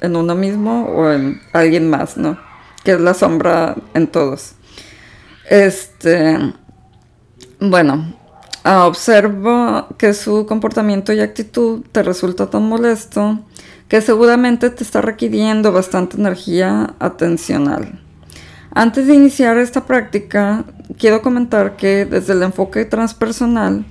en 0.00 0.16
uno 0.16 0.34
mismo 0.34 0.86
o 0.86 1.10
en 1.10 1.40
alguien 1.52 1.88
más, 1.88 2.16
¿no? 2.16 2.38
Que 2.84 2.92
es 2.92 3.00
la 3.00 3.14
sombra 3.14 3.76
en 3.94 4.08
todos. 4.08 4.54
Este, 5.48 6.36
bueno, 7.60 8.14
observo 8.64 9.88
que 9.98 10.14
su 10.14 10.46
comportamiento 10.46 11.12
y 11.12 11.20
actitud 11.20 11.82
te 11.90 12.02
resulta 12.02 12.48
tan 12.48 12.68
molesto 12.68 13.40
que 13.88 14.00
seguramente 14.00 14.70
te 14.70 14.84
está 14.84 15.00
requiriendo 15.00 15.72
bastante 15.72 16.16
energía 16.16 16.94
atencional. 16.98 18.00
Antes 18.74 19.06
de 19.06 19.14
iniciar 19.14 19.58
esta 19.58 19.84
práctica, 19.84 20.64
quiero 20.96 21.20
comentar 21.20 21.76
que 21.76 22.06
desde 22.06 22.32
el 22.32 22.42
enfoque 22.42 22.84
transpersonal, 22.86 23.84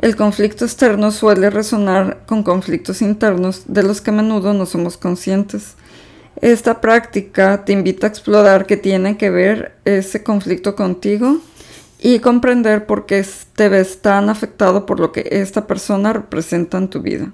el 0.00 0.16
conflicto 0.16 0.64
externo 0.64 1.12
suele 1.12 1.50
resonar 1.50 2.24
con 2.26 2.42
conflictos 2.42 3.00
internos 3.00 3.62
de 3.66 3.84
los 3.84 4.00
que 4.00 4.10
a 4.10 4.14
menudo 4.14 4.52
no 4.52 4.66
somos 4.66 4.96
conscientes. 4.96 5.74
Esta 6.40 6.80
práctica 6.80 7.64
te 7.64 7.72
invita 7.72 8.06
a 8.06 8.10
explorar 8.10 8.66
qué 8.66 8.76
tiene 8.76 9.16
que 9.16 9.30
ver 9.30 9.76
ese 9.84 10.24
conflicto 10.24 10.74
contigo 10.74 11.40
y 12.04 12.18
comprender 12.18 12.84
por 12.84 13.06
qué 13.06 13.26
te 13.56 13.70
ves 13.70 14.02
tan 14.02 14.28
afectado 14.28 14.84
por 14.84 15.00
lo 15.00 15.10
que 15.10 15.26
esta 15.30 15.66
persona 15.66 16.12
representa 16.12 16.76
en 16.76 16.88
tu 16.88 17.00
vida. 17.00 17.32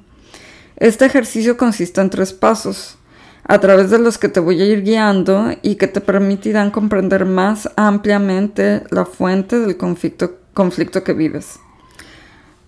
Este 0.77 1.07
ejercicio 1.07 1.57
consiste 1.57 2.01
en 2.01 2.09
tres 2.09 2.33
pasos 2.33 2.97
a 3.43 3.59
través 3.59 3.91
de 3.91 3.99
los 3.99 4.17
que 4.17 4.29
te 4.29 4.39
voy 4.39 4.63
a 4.63 4.67
ir 4.67 4.85
guiando 4.85 5.51
y 5.63 5.75
que 5.75 5.89
te 5.89 6.01
permitirán 6.01 6.71
comprender 6.71 7.25
más 7.25 7.69
ampliamente 7.75 8.85
la 8.91 9.07
fuente 9.07 9.59
del 9.59 9.77
conflicto, 9.77 10.37
conflicto 10.55 11.03
que 11.03 11.15
vives. 11.15 11.59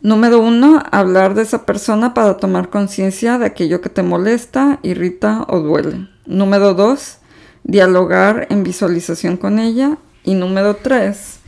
Número 0.00 0.40
uno, 0.40 0.82
hablar 0.90 1.34
de 1.34 1.42
esa 1.42 1.64
persona 1.64 2.14
para 2.14 2.36
tomar 2.36 2.68
conciencia 2.68 3.38
de 3.38 3.46
aquello 3.46 3.80
que 3.80 3.90
te 3.90 4.02
molesta, 4.02 4.80
irrita 4.82 5.46
o 5.48 5.60
duele. 5.60 6.08
Número 6.26 6.74
dos, 6.74 7.18
dialogar 7.62 8.48
en 8.50 8.64
visualización 8.64 9.36
con 9.36 9.60
ella. 9.60 9.98
Y 10.24 10.34
número 10.34 10.74
tres, 10.76 11.41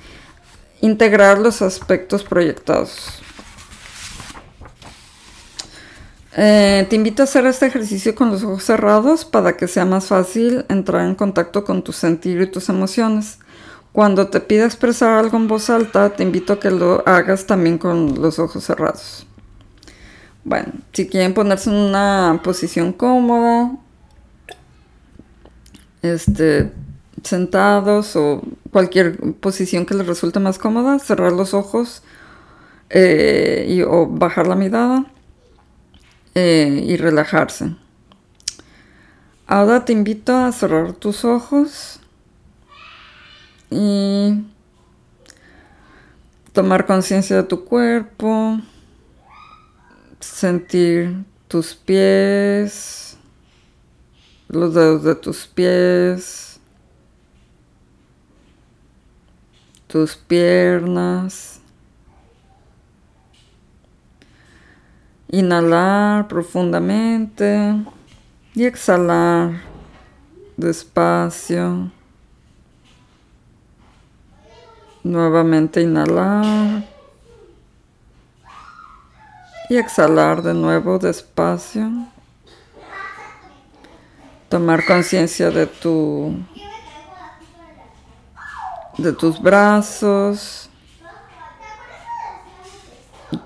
integrar 0.84 1.38
los 1.38 1.62
aspectos 1.62 2.22
proyectados. 2.22 3.22
Eh, 6.36 6.86
te 6.90 6.96
invito 6.96 7.22
a 7.22 7.24
hacer 7.24 7.46
este 7.46 7.66
ejercicio 7.66 8.14
con 8.14 8.30
los 8.30 8.42
ojos 8.42 8.64
cerrados 8.64 9.24
para 9.24 9.56
que 9.56 9.66
sea 9.66 9.86
más 9.86 10.06
fácil 10.06 10.66
entrar 10.68 11.06
en 11.06 11.14
contacto 11.14 11.64
con 11.64 11.82
tu 11.82 11.92
sentir 11.92 12.38
y 12.42 12.46
tus 12.46 12.68
emociones. 12.68 13.38
Cuando 13.92 14.28
te 14.28 14.40
pida 14.40 14.66
expresar 14.66 15.18
algo 15.18 15.38
en 15.38 15.48
voz 15.48 15.70
alta, 15.70 16.10
te 16.10 16.22
invito 16.22 16.52
a 16.52 16.60
que 16.60 16.70
lo 16.70 17.02
hagas 17.08 17.46
también 17.46 17.78
con 17.78 18.20
los 18.20 18.38
ojos 18.38 18.64
cerrados. 18.64 19.26
Bueno, 20.44 20.70
si 20.92 21.08
quieren 21.08 21.32
ponerse 21.32 21.70
en 21.70 21.76
una 21.76 22.40
posición 22.44 22.92
cómoda, 22.92 23.70
este, 26.02 26.70
sentados 27.24 28.16
o 28.16 28.42
cualquier 28.70 29.18
posición 29.34 29.86
que 29.86 29.94
les 29.94 30.06
resulte 30.06 30.38
más 30.40 30.58
cómoda, 30.58 30.98
cerrar 30.98 31.32
los 31.32 31.54
ojos 31.54 32.02
eh, 32.90 33.66
y, 33.68 33.82
o 33.82 34.06
bajar 34.06 34.46
la 34.46 34.54
mirada. 34.54 35.06
Eh, 36.36 36.82
y 36.84 36.96
relajarse. 36.96 37.76
Ahora 39.46 39.84
te 39.84 39.92
invito 39.92 40.36
a 40.36 40.50
cerrar 40.50 40.92
tus 40.92 41.24
ojos 41.24 42.00
y 43.70 44.42
tomar 46.52 46.86
conciencia 46.86 47.36
de 47.36 47.42
tu 47.44 47.64
cuerpo, 47.64 48.58
sentir 50.18 51.24
tus 51.46 51.76
pies, 51.76 53.16
los 54.48 54.74
dedos 54.74 55.04
de 55.04 55.14
tus 55.14 55.46
pies, 55.46 56.53
tus 59.94 60.16
piernas. 60.16 61.60
Inhalar 65.28 66.26
profundamente 66.26 67.76
y 68.56 68.64
exhalar 68.64 69.62
despacio. 70.56 71.92
Nuevamente 75.04 75.82
inhalar 75.82 76.88
y 79.70 79.76
exhalar 79.76 80.42
de 80.42 80.54
nuevo 80.54 80.98
despacio. 80.98 81.88
Tomar 84.48 84.84
conciencia 84.86 85.52
de 85.52 85.68
tu 85.68 86.34
de 88.98 89.12
tus 89.12 89.40
brazos, 89.40 90.68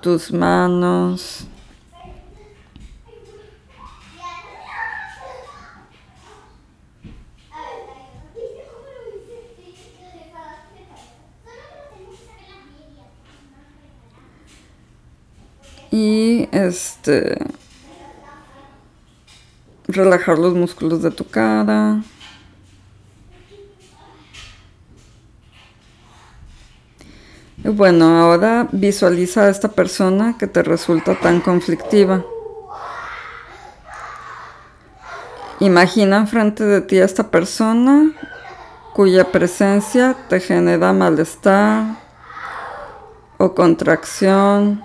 tus 0.01 0.31
manos, 0.31 1.47
y 15.91 16.47
este 16.51 17.37
relajar 19.87 20.37
los 20.37 20.53
músculos 20.53 21.01
de 21.01 21.11
tu 21.11 21.25
cara. 21.25 22.01
Bueno, 27.63 28.19
ahora 28.19 28.67
visualiza 28.71 29.43
a 29.43 29.49
esta 29.49 29.69
persona 29.69 30.35
que 30.37 30.47
te 30.47 30.63
resulta 30.63 31.19
tan 31.19 31.41
conflictiva. 31.41 32.23
Imagina 35.59 36.17
enfrente 36.17 36.63
de 36.63 36.81
ti 36.81 36.99
a 36.99 37.05
esta 37.05 37.29
persona 37.31 38.13
cuya 38.93 39.31
presencia 39.31 40.15
te 40.29 40.39
genera 40.39 40.93
malestar 40.93 41.97
o 43.37 43.53
contracción 43.53 44.81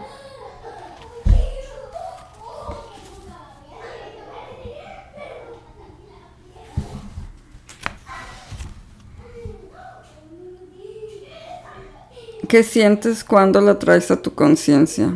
¿Qué 12.55 12.63
sientes 12.63 13.25
cuando 13.25 13.61
la 13.61 13.81
traes 13.81 14.13
a 14.13 14.23
tu 14.23 14.33
conciencia? 14.33 15.13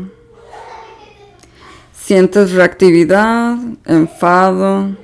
¿Sientes 1.96 2.50
reactividad, 2.50 3.56
enfado, 3.84 4.96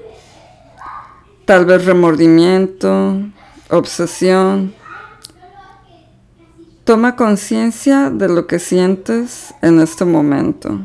tal 1.44 1.64
vez 1.64 1.84
remordimiento, 1.84 3.20
obsesión? 3.70 4.74
Toma 6.82 7.14
conciencia 7.14 8.10
de 8.10 8.28
lo 8.28 8.48
que 8.48 8.58
sientes 8.58 9.54
en 9.62 9.78
este 9.78 10.04
momento. 10.04 10.80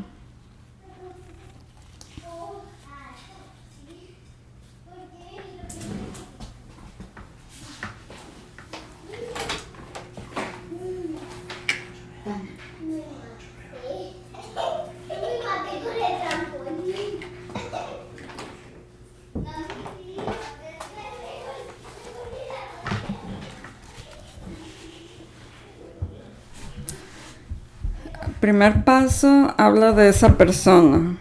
Primer 28.49 28.83
paso 28.83 29.53
habla 29.57 29.91
de 29.91 30.09
esa 30.09 30.35
persona. 30.35 31.17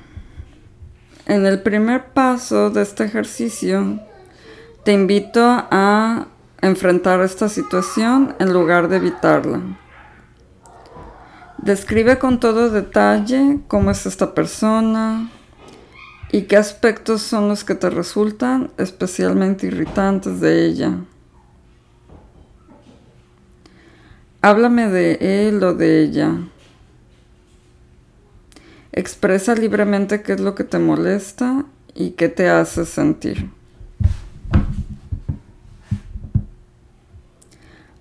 En 1.27 1.45
el 1.45 1.61
primer 1.61 2.15
paso 2.15 2.71
de 2.71 2.81
este 2.81 3.05
ejercicio, 3.05 4.01
te 4.83 4.95
invito 4.95 5.43
a 5.45 6.29
enfrentar 6.63 7.21
esta 7.21 7.51
situación 7.51 8.35
en 8.39 8.55
lugar 8.55 8.89
de 8.89 8.97
evitarla. 8.97 9.61
Describe 11.59 12.19
con 12.19 12.41
todo 12.41 12.71
detalle 12.71 13.61
cómo 13.69 13.91
es 13.91 14.07
esta 14.07 14.33
persona 14.33 15.31
y 16.33 16.45
qué 16.45 16.57
aspectos 16.57 17.21
son 17.21 17.47
los 17.51 17.63
que 17.63 17.75
te 17.75 17.91
resultan 17.91 18.71
especialmente 18.79 19.67
irritantes 19.67 20.41
de 20.41 20.65
ella. 20.65 20.95
Háblame 24.41 24.89
de 24.89 25.19
él 25.21 25.63
o 25.63 25.75
de 25.75 26.05
ella. 26.05 26.33
Expresa 28.93 29.55
libremente 29.55 30.23
qué 30.23 30.33
es 30.33 30.41
lo 30.41 30.55
que 30.55 30.65
te 30.65 30.79
molesta 30.79 31.65
y 31.95 32.11
qué 32.11 32.29
te 32.29 32.49
hace 32.49 32.85
sentir. 32.85 33.51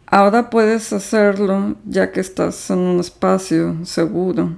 Ahora 0.09 0.49
puedes 0.49 0.93
hacerlo 0.93 1.75
ya 1.85 2.11
que 2.11 2.21
estás 2.21 2.69
en 2.69 2.79
un 2.79 2.99
espacio 3.01 3.85
seguro. 3.85 4.55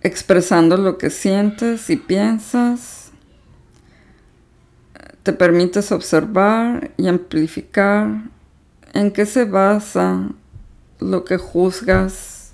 Expresando 0.00 0.76
lo 0.76 0.96
que 0.96 1.10
sientes 1.10 1.90
y 1.90 1.96
piensas, 1.96 3.10
te 5.22 5.32
permites 5.32 5.90
observar 5.90 6.92
y 6.96 7.08
amplificar 7.08 8.22
en 8.92 9.10
qué 9.10 9.26
se 9.26 9.44
basa 9.44 10.30
lo 11.02 11.24
que 11.24 11.36
juzgas 11.36 12.52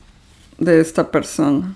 de 0.59 0.81
esta 0.81 1.11
persona. 1.11 1.75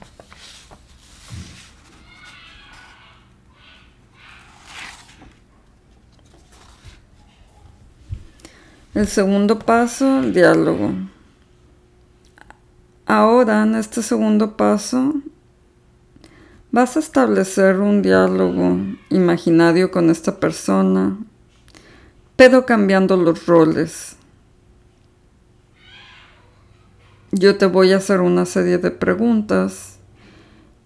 El 8.95 9.07
segundo 9.07 9.59
paso, 9.59 10.21
el 10.21 10.35
diálogo. 10.35 10.93
Ahora, 13.07 13.63
en 13.63 13.75
este 13.75 14.03
segundo 14.03 14.57
paso, 14.57 15.15
vas 16.71 16.97
a 16.97 17.01
establecer 17.01 17.79
un 17.79 18.03
diálogo 18.03 18.77
imaginario 19.09 19.91
con 19.91 20.11
esta 20.11 20.39
persona, 20.39 21.17
pero 22.37 22.67
cambiando 22.67 23.17
los 23.17 23.47
roles. 23.47 24.17
Yo 27.35 27.57
te 27.57 27.65
voy 27.65 27.93
a 27.93 27.97
hacer 27.97 28.21
una 28.21 28.45
serie 28.45 28.77
de 28.77 28.91
preguntas 28.91 29.97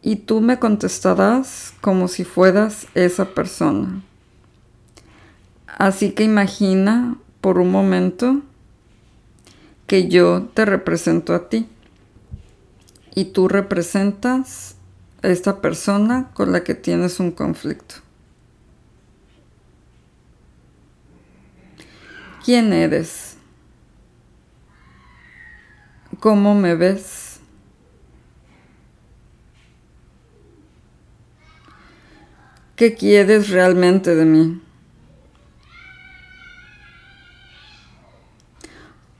y 0.00 0.14
tú 0.14 0.40
me 0.40 0.60
contestarás 0.60 1.74
como 1.80 2.06
si 2.06 2.22
fueras 2.22 2.86
esa 2.94 3.34
persona. 3.34 4.04
Así 5.66 6.12
que 6.12 6.22
imagina 6.22 7.18
por 7.40 7.58
un 7.58 7.72
momento 7.72 8.42
que 9.88 10.06
yo 10.06 10.48
te 10.54 10.64
represento 10.64 11.34
a 11.34 11.48
ti 11.48 11.68
y 13.16 13.24
tú 13.24 13.48
representas 13.48 14.76
a 15.24 15.28
esta 15.28 15.60
persona 15.60 16.30
con 16.32 16.52
la 16.52 16.62
que 16.62 16.76
tienes 16.76 17.18
un 17.18 17.32
conflicto. 17.32 17.96
¿Quién 22.44 22.72
eres? 22.72 23.35
¿Cómo 26.20 26.54
me 26.54 26.74
ves? 26.74 27.40
¿Qué 32.74 32.94
quieres 32.94 33.50
realmente 33.50 34.14
de 34.14 34.24
mí? 34.24 34.62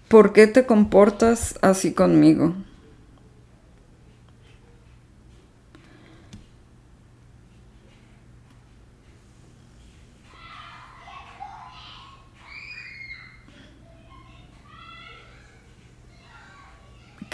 ¿Por 0.09 0.33
qué 0.33 0.47
te 0.47 0.65
comportas 0.65 1.59
así 1.61 1.93
conmigo? 1.93 2.55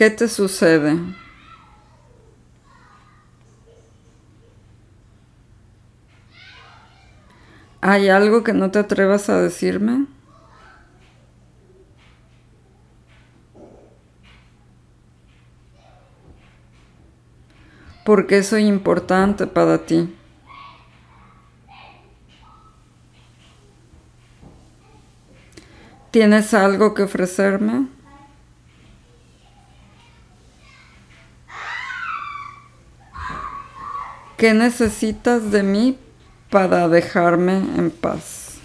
¿Qué 0.03 0.11
te 0.11 0.27
sucede? 0.27 0.99
¿Hay 7.81 8.09
algo 8.09 8.43
que 8.43 8.53
no 8.53 8.73
te 8.73 8.81
atrevas 8.81 9.29
a 9.29 9.41
decirme? 9.41 10.07
¿Por 18.05 18.27
qué 18.27 18.43
soy 18.43 18.67
importante 18.67 19.47
para 19.47 19.87
ti? 19.87 20.13
¿Tienes 26.11 26.53
algo 26.55 26.93
que 26.93 27.05
ofrecerme? 27.05 28.02
¿Qué 34.43 34.55
necesitas 34.55 35.53
de 35.53 35.62
mí 35.62 35.97
para 36.51 36.88
dejarme 36.88 37.59
en 37.59 37.93
paz? 37.93 38.59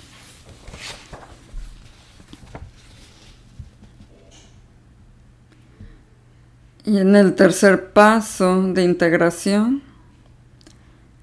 Y 6.83 6.97
en 6.97 7.15
el 7.15 7.35
tercer 7.35 7.91
paso 7.91 8.63
de 8.73 8.85
integración, 8.85 9.83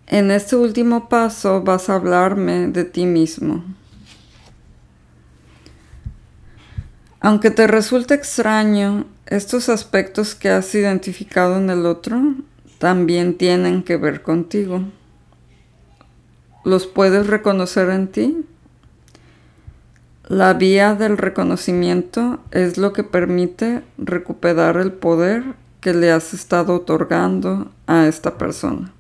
en 0.07 0.31
este 0.31 0.55
último 0.55 1.09
paso 1.09 1.61
vas 1.63 1.91
a 1.91 1.97
hablarme 1.97 2.69
de 2.69 2.85
ti 2.85 3.07
mismo. 3.07 3.65
Aunque 7.19 7.51
te 7.51 7.67
resulte 7.67 8.15
extraño, 8.15 9.07
estos 9.27 9.69
aspectos 9.69 10.37
que 10.37 10.51
has 10.51 10.73
identificado 10.77 11.57
en 11.57 11.71
el 11.71 11.87
otro 11.87 12.37
también 12.79 13.37
tienen 13.37 13.83
que 13.83 13.97
ver 13.97 14.23
contigo. 14.23 14.83
¿Los 16.65 16.87
puedes 16.87 17.27
reconocer 17.27 17.91
en 17.91 18.09
ti? 18.09 18.45
La 20.29 20.55
vía 20.55 20.95
del 20.95 21.19
reconocimiento 21.19 22.41
es 22.51 22.79
lo 22.79 22.95
que 22.95 23.05
permite 23.05 23.83
recuperar 23.99 24.79
el 24.79 24.93
poder 24.93 25.45
que 25.81 25.93
le 25.93 26.11
has 26.11 26.33
estado 26.33 26.75
otorgando 26.75 27.71
a 27.87 28.07
esta 28.07 28.39
persona. 28.39 28.91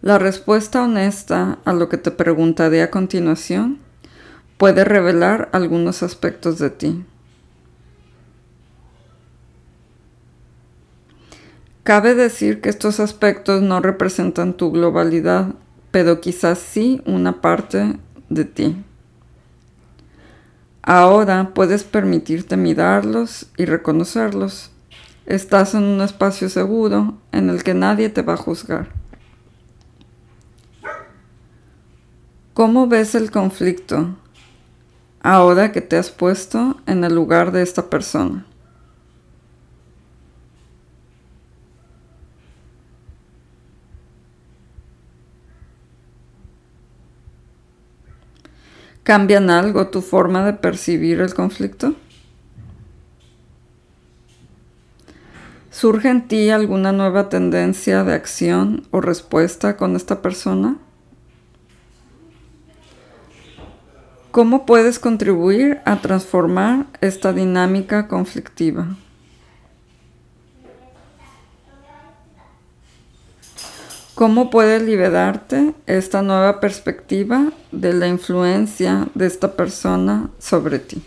La 0.00 0.18
respuesta 0.18 0.82
honesta 0.82 1.58
a 1.66 1.72
lo 1.74 1.90
que 1.90 1.98
te 1.98 2.10
preguntaré 2.10 2.82
a 2.82 2.90
continuación 2.90 3.78
puede 4.56 4.84
revelar 4.84 5.50
algunos 5.52 6.02
aspectos 6.02 6.58
de 6.58 6.70
ti. 6.70 7.04
Cabe 11.88 12.14
decir 12.14 12.60
que 12.60 12.68
estos 12.68 13.00
aspectos 13.00 13.62
no 13.62 13.80
representan 13.80 14.52
tu 14.52 14.70
globalidad 14.70 15.54
pero 15.90 16.20
quizás 16.20 16.58
sí 16.58 17.00
una 17.06 17.40
parte 17.40 17.98
de 18.28 18.44
ti. 18.44 18.84
Ahora 20.82 21.52
puedes 21.54 21.84
permitirte 21.84 22.58
mirarlos 22.58 23.46
y 23.56 23.64
reconocerlos. 23.64 24.70
Estás 25.24 25.72
en 25.72 25.84
un 25.84 26.02
espacio 26.02 26.50
seguro 26.50 27.14
en 27.32 27.48
el 27.48 27.64
que 27.64 27.72
nadie 27.72 28.10
te 28.10 28.20
va 28.20 28.34
a 28.34 28.36
juzgar. 28.36 28.90
¿Cómo 32.52 32.86
ves 32.86 33.14
el 33.14 33.30
conflicto 33.30 34.14
ahora 35.22 35.72
que 35.72 35.80
te 35.80 35.96
has 35.96 36.10
puesto 36.10 36.76
en 36.84 37.02
el 37.04 37.14
lugar 37.14 37.50
de 37.50 37.62
esta 37.62 37.88
persona? 37.88 38.44
¿Cambian 49.08 49.48
algo 49.48 49.86
tu 49.86 50.02
forma 50.02 50.44
de 50.44 50.52
percibir 50.52 51.22
el 51.22 51.32
conflicto? 51.32 51.94
¿Surge 55.70 56.10
en 56.10 56.28
ti 56.28 56.50
alguna 56.50 56.92
nueva 56.92 57.30
tendencia 57.30 58.04
de 58.04 58.12
acción 58.12 58.86
o 58.90 59.00
respuesta 59.00 59.78
con 59.78 59.96
esta 59.96 60.20
persona? 60.20 60.76
¿Cómo 64.30 64.66
puedes 64.66 64.98
contribuir 64.98 65.80
a 65.86 66.02
transformar 66.02 66.84
esta 67.00 67.32
dinámica 67.32 68.08
conflictiva? 68.08 68.88
¿Cómo 74.18 74.50
puede 74.50 74.80
liberarte 74.80 75.76
esta 75.86 76.22
nueva 76.22 76.58
perspectiva 76.58 77.52
de 77.70 77.92
la 77.92 78.08
influencia 78.08 79.06
de 79.14 79.26
esta 79.26 79.52
persona 79.52 80.28
sobre 80.40 80.80
ti? 80.80 81.00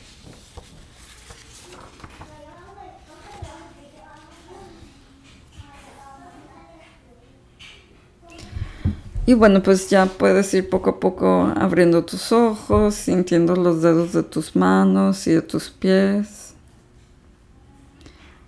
Y 9.26 9.34
bueno, 9.34 9.62
pues 9.62 9.90
ya 9.90 10.06
puedes 10.06 10.54
ir 10.54 10.70
poco 10.70 10.92
a 10.92 11.00
poco 11.02 11.52
abriendo 11.58 12.06
tus 12.06 12.32
ojos, 12.32 12.96
sintiendo 12.96 13.58
los 13.58 13.82
dedos 13.82 14.14
de 14.14 14.24
tus 14.24 14.56
manos 14.56 15.28
y 15.28 15.32
de 15.32 15.42
tus 15.42 15.70
pies, 15.70 16.54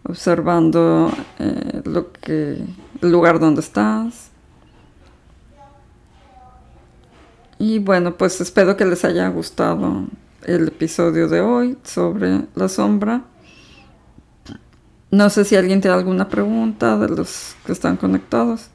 observando 0.04 1.12
eh, 1.40 1.82
lo 1.84 2.14
que, 2.14 2.64
el 3.02 3.12
lugar 3.12 3.42
donde 3.42 3.60
estás. 3.60 4.32
Y 7.60 7.80
bueno, 7.80 8.18
pues 8.18 8.42
espero 8.42 8.76
que 8.78 8.86
les 8.86 9.06
haya 9.06 9.28
gustado 9.30 10.08
el 10.44 10.68
episodio 10.68 11.28
de 11.28 11.42
hoy 11.42 11.78
sobre 11.84 12.42
la 12.56 12.68
sombra. 12.68 13.24
No 15.12 15.30
sé 15.30 15.46
si 15.46 15.56
alguien 15.56 15.80
tiene 15.80 15.96
alguna 15.96 16.28
pregunta 16.28 16.98
de 16.98 17.10
los 17.10 17.56
que 17.66 17.72
están 17.72 17.98
conectados. 17.98 18.70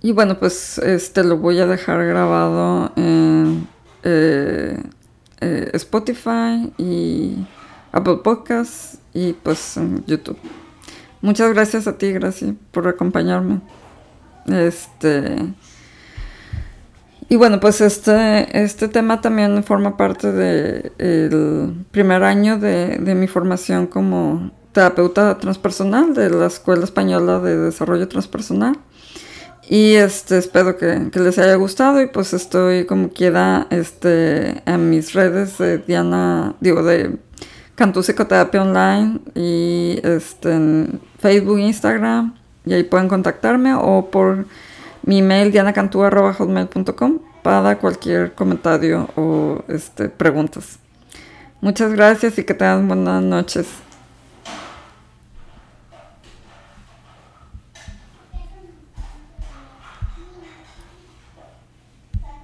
Y 0.00 0.12
bueno, 0.12 0.38
pues 0.38 0.78
este 0.78 1.24
lo 1.24 1.38
voy 1.38 1.58
a 1.58 1.66
dejar 1.66 2.04
grabado 2.06 2.92
en 2.96 3.68
eh, 4.04 4.80
eh, 5.40 5.70
Spotify 5.74 6.72
y 6.78 7.46
Apple 7.92 8.20
Podcasts 8.22 8.98
y 9.12 9.32
pues 9.32 9.76
en 9.76 10.04
YouTube. 10.06 10.38
Muchas 11.20 11.52
gracias 11.52 11.88
a 11.88 11.98
ti, 11.98 12.12
gracias 12.12 12.54
por 12.70 12.86
acompañarme. 12.86 13.60
Este 14.46 15.52
y 17.28 17.36
bueno, 17.36 17.60
pues 17.60 17.80
este, 17.80 18.62
este 18.62 18.88
tema 18.88 19.20
también 19.20 19.62
forma 19.64 19.96
parte 19.96 20.32
del 20.32 21.84
primer 21.90 22.22
año 22.22 22.58
de, 22.58 22.98
de 22.98 23.14
mi 23.14 23.26
formación 23.26 23.86
como 23.86 24.50
terapeuta 24.72 25.38
transpersonal 25.38 26.14
de 26.14 26.30
la 26.30 26.46
Escuela 26.46 26.84
Española 26.84 27.40
de 27.40 27.56
Desarrollo 27.56 28.08
Transpersonal. 28.08 28.78
Y 29.68 29.94
este, 29.94 30.38
espero 30.38 30.78
que, 30.78 31.10
les 31.12 31.38
haya 31.38 31.54
gustado 31.56 32.00
y 32.00 32.06
pues 32.06 32.32
estoy 32.32 32.86
como 32.86 33.10
quiera 33.10 33.66
este, 33.68 34.62
en 34.64 34.88
mis 34.88 35.12
redes 35.12 35.58
de 35.58 35.78
Diana, 35.78 36.54
digo, 36.60 36.82
de 36.82 37.18
Cantú 37.74 38.02
Psicoterapia 38.02 38.62
Online 38.62 39.20
y 39.34 40.00
este, 40.02 40.52
en 40.52 41.00
Facebook, 41.18 41.58
Instagram 41.58 42.34
y 42.64 42.72
ahí 42.72 42.82
pueden 42.82 43.08
contactarme 43.08 43.74
o 43.74 44.10
por 44.10 44.46
mi 45.08 45.20
email 45.20 45.50
dianacantú.com 45.50 47.18
para 47.42 47.78
cualquier 47.78 48.34
comentario 48.34 49.08
o 49.16 49.64
este, 49.66 50.10
preguntas. 50.10 50.78
Muchas 51.62 51.94
gracias 51.94 52.38
y 52.38 52.44
que 52.44 52.52
tengan 52.52 52.86
buenas 52.86 53.22
noches. 53.22 53.87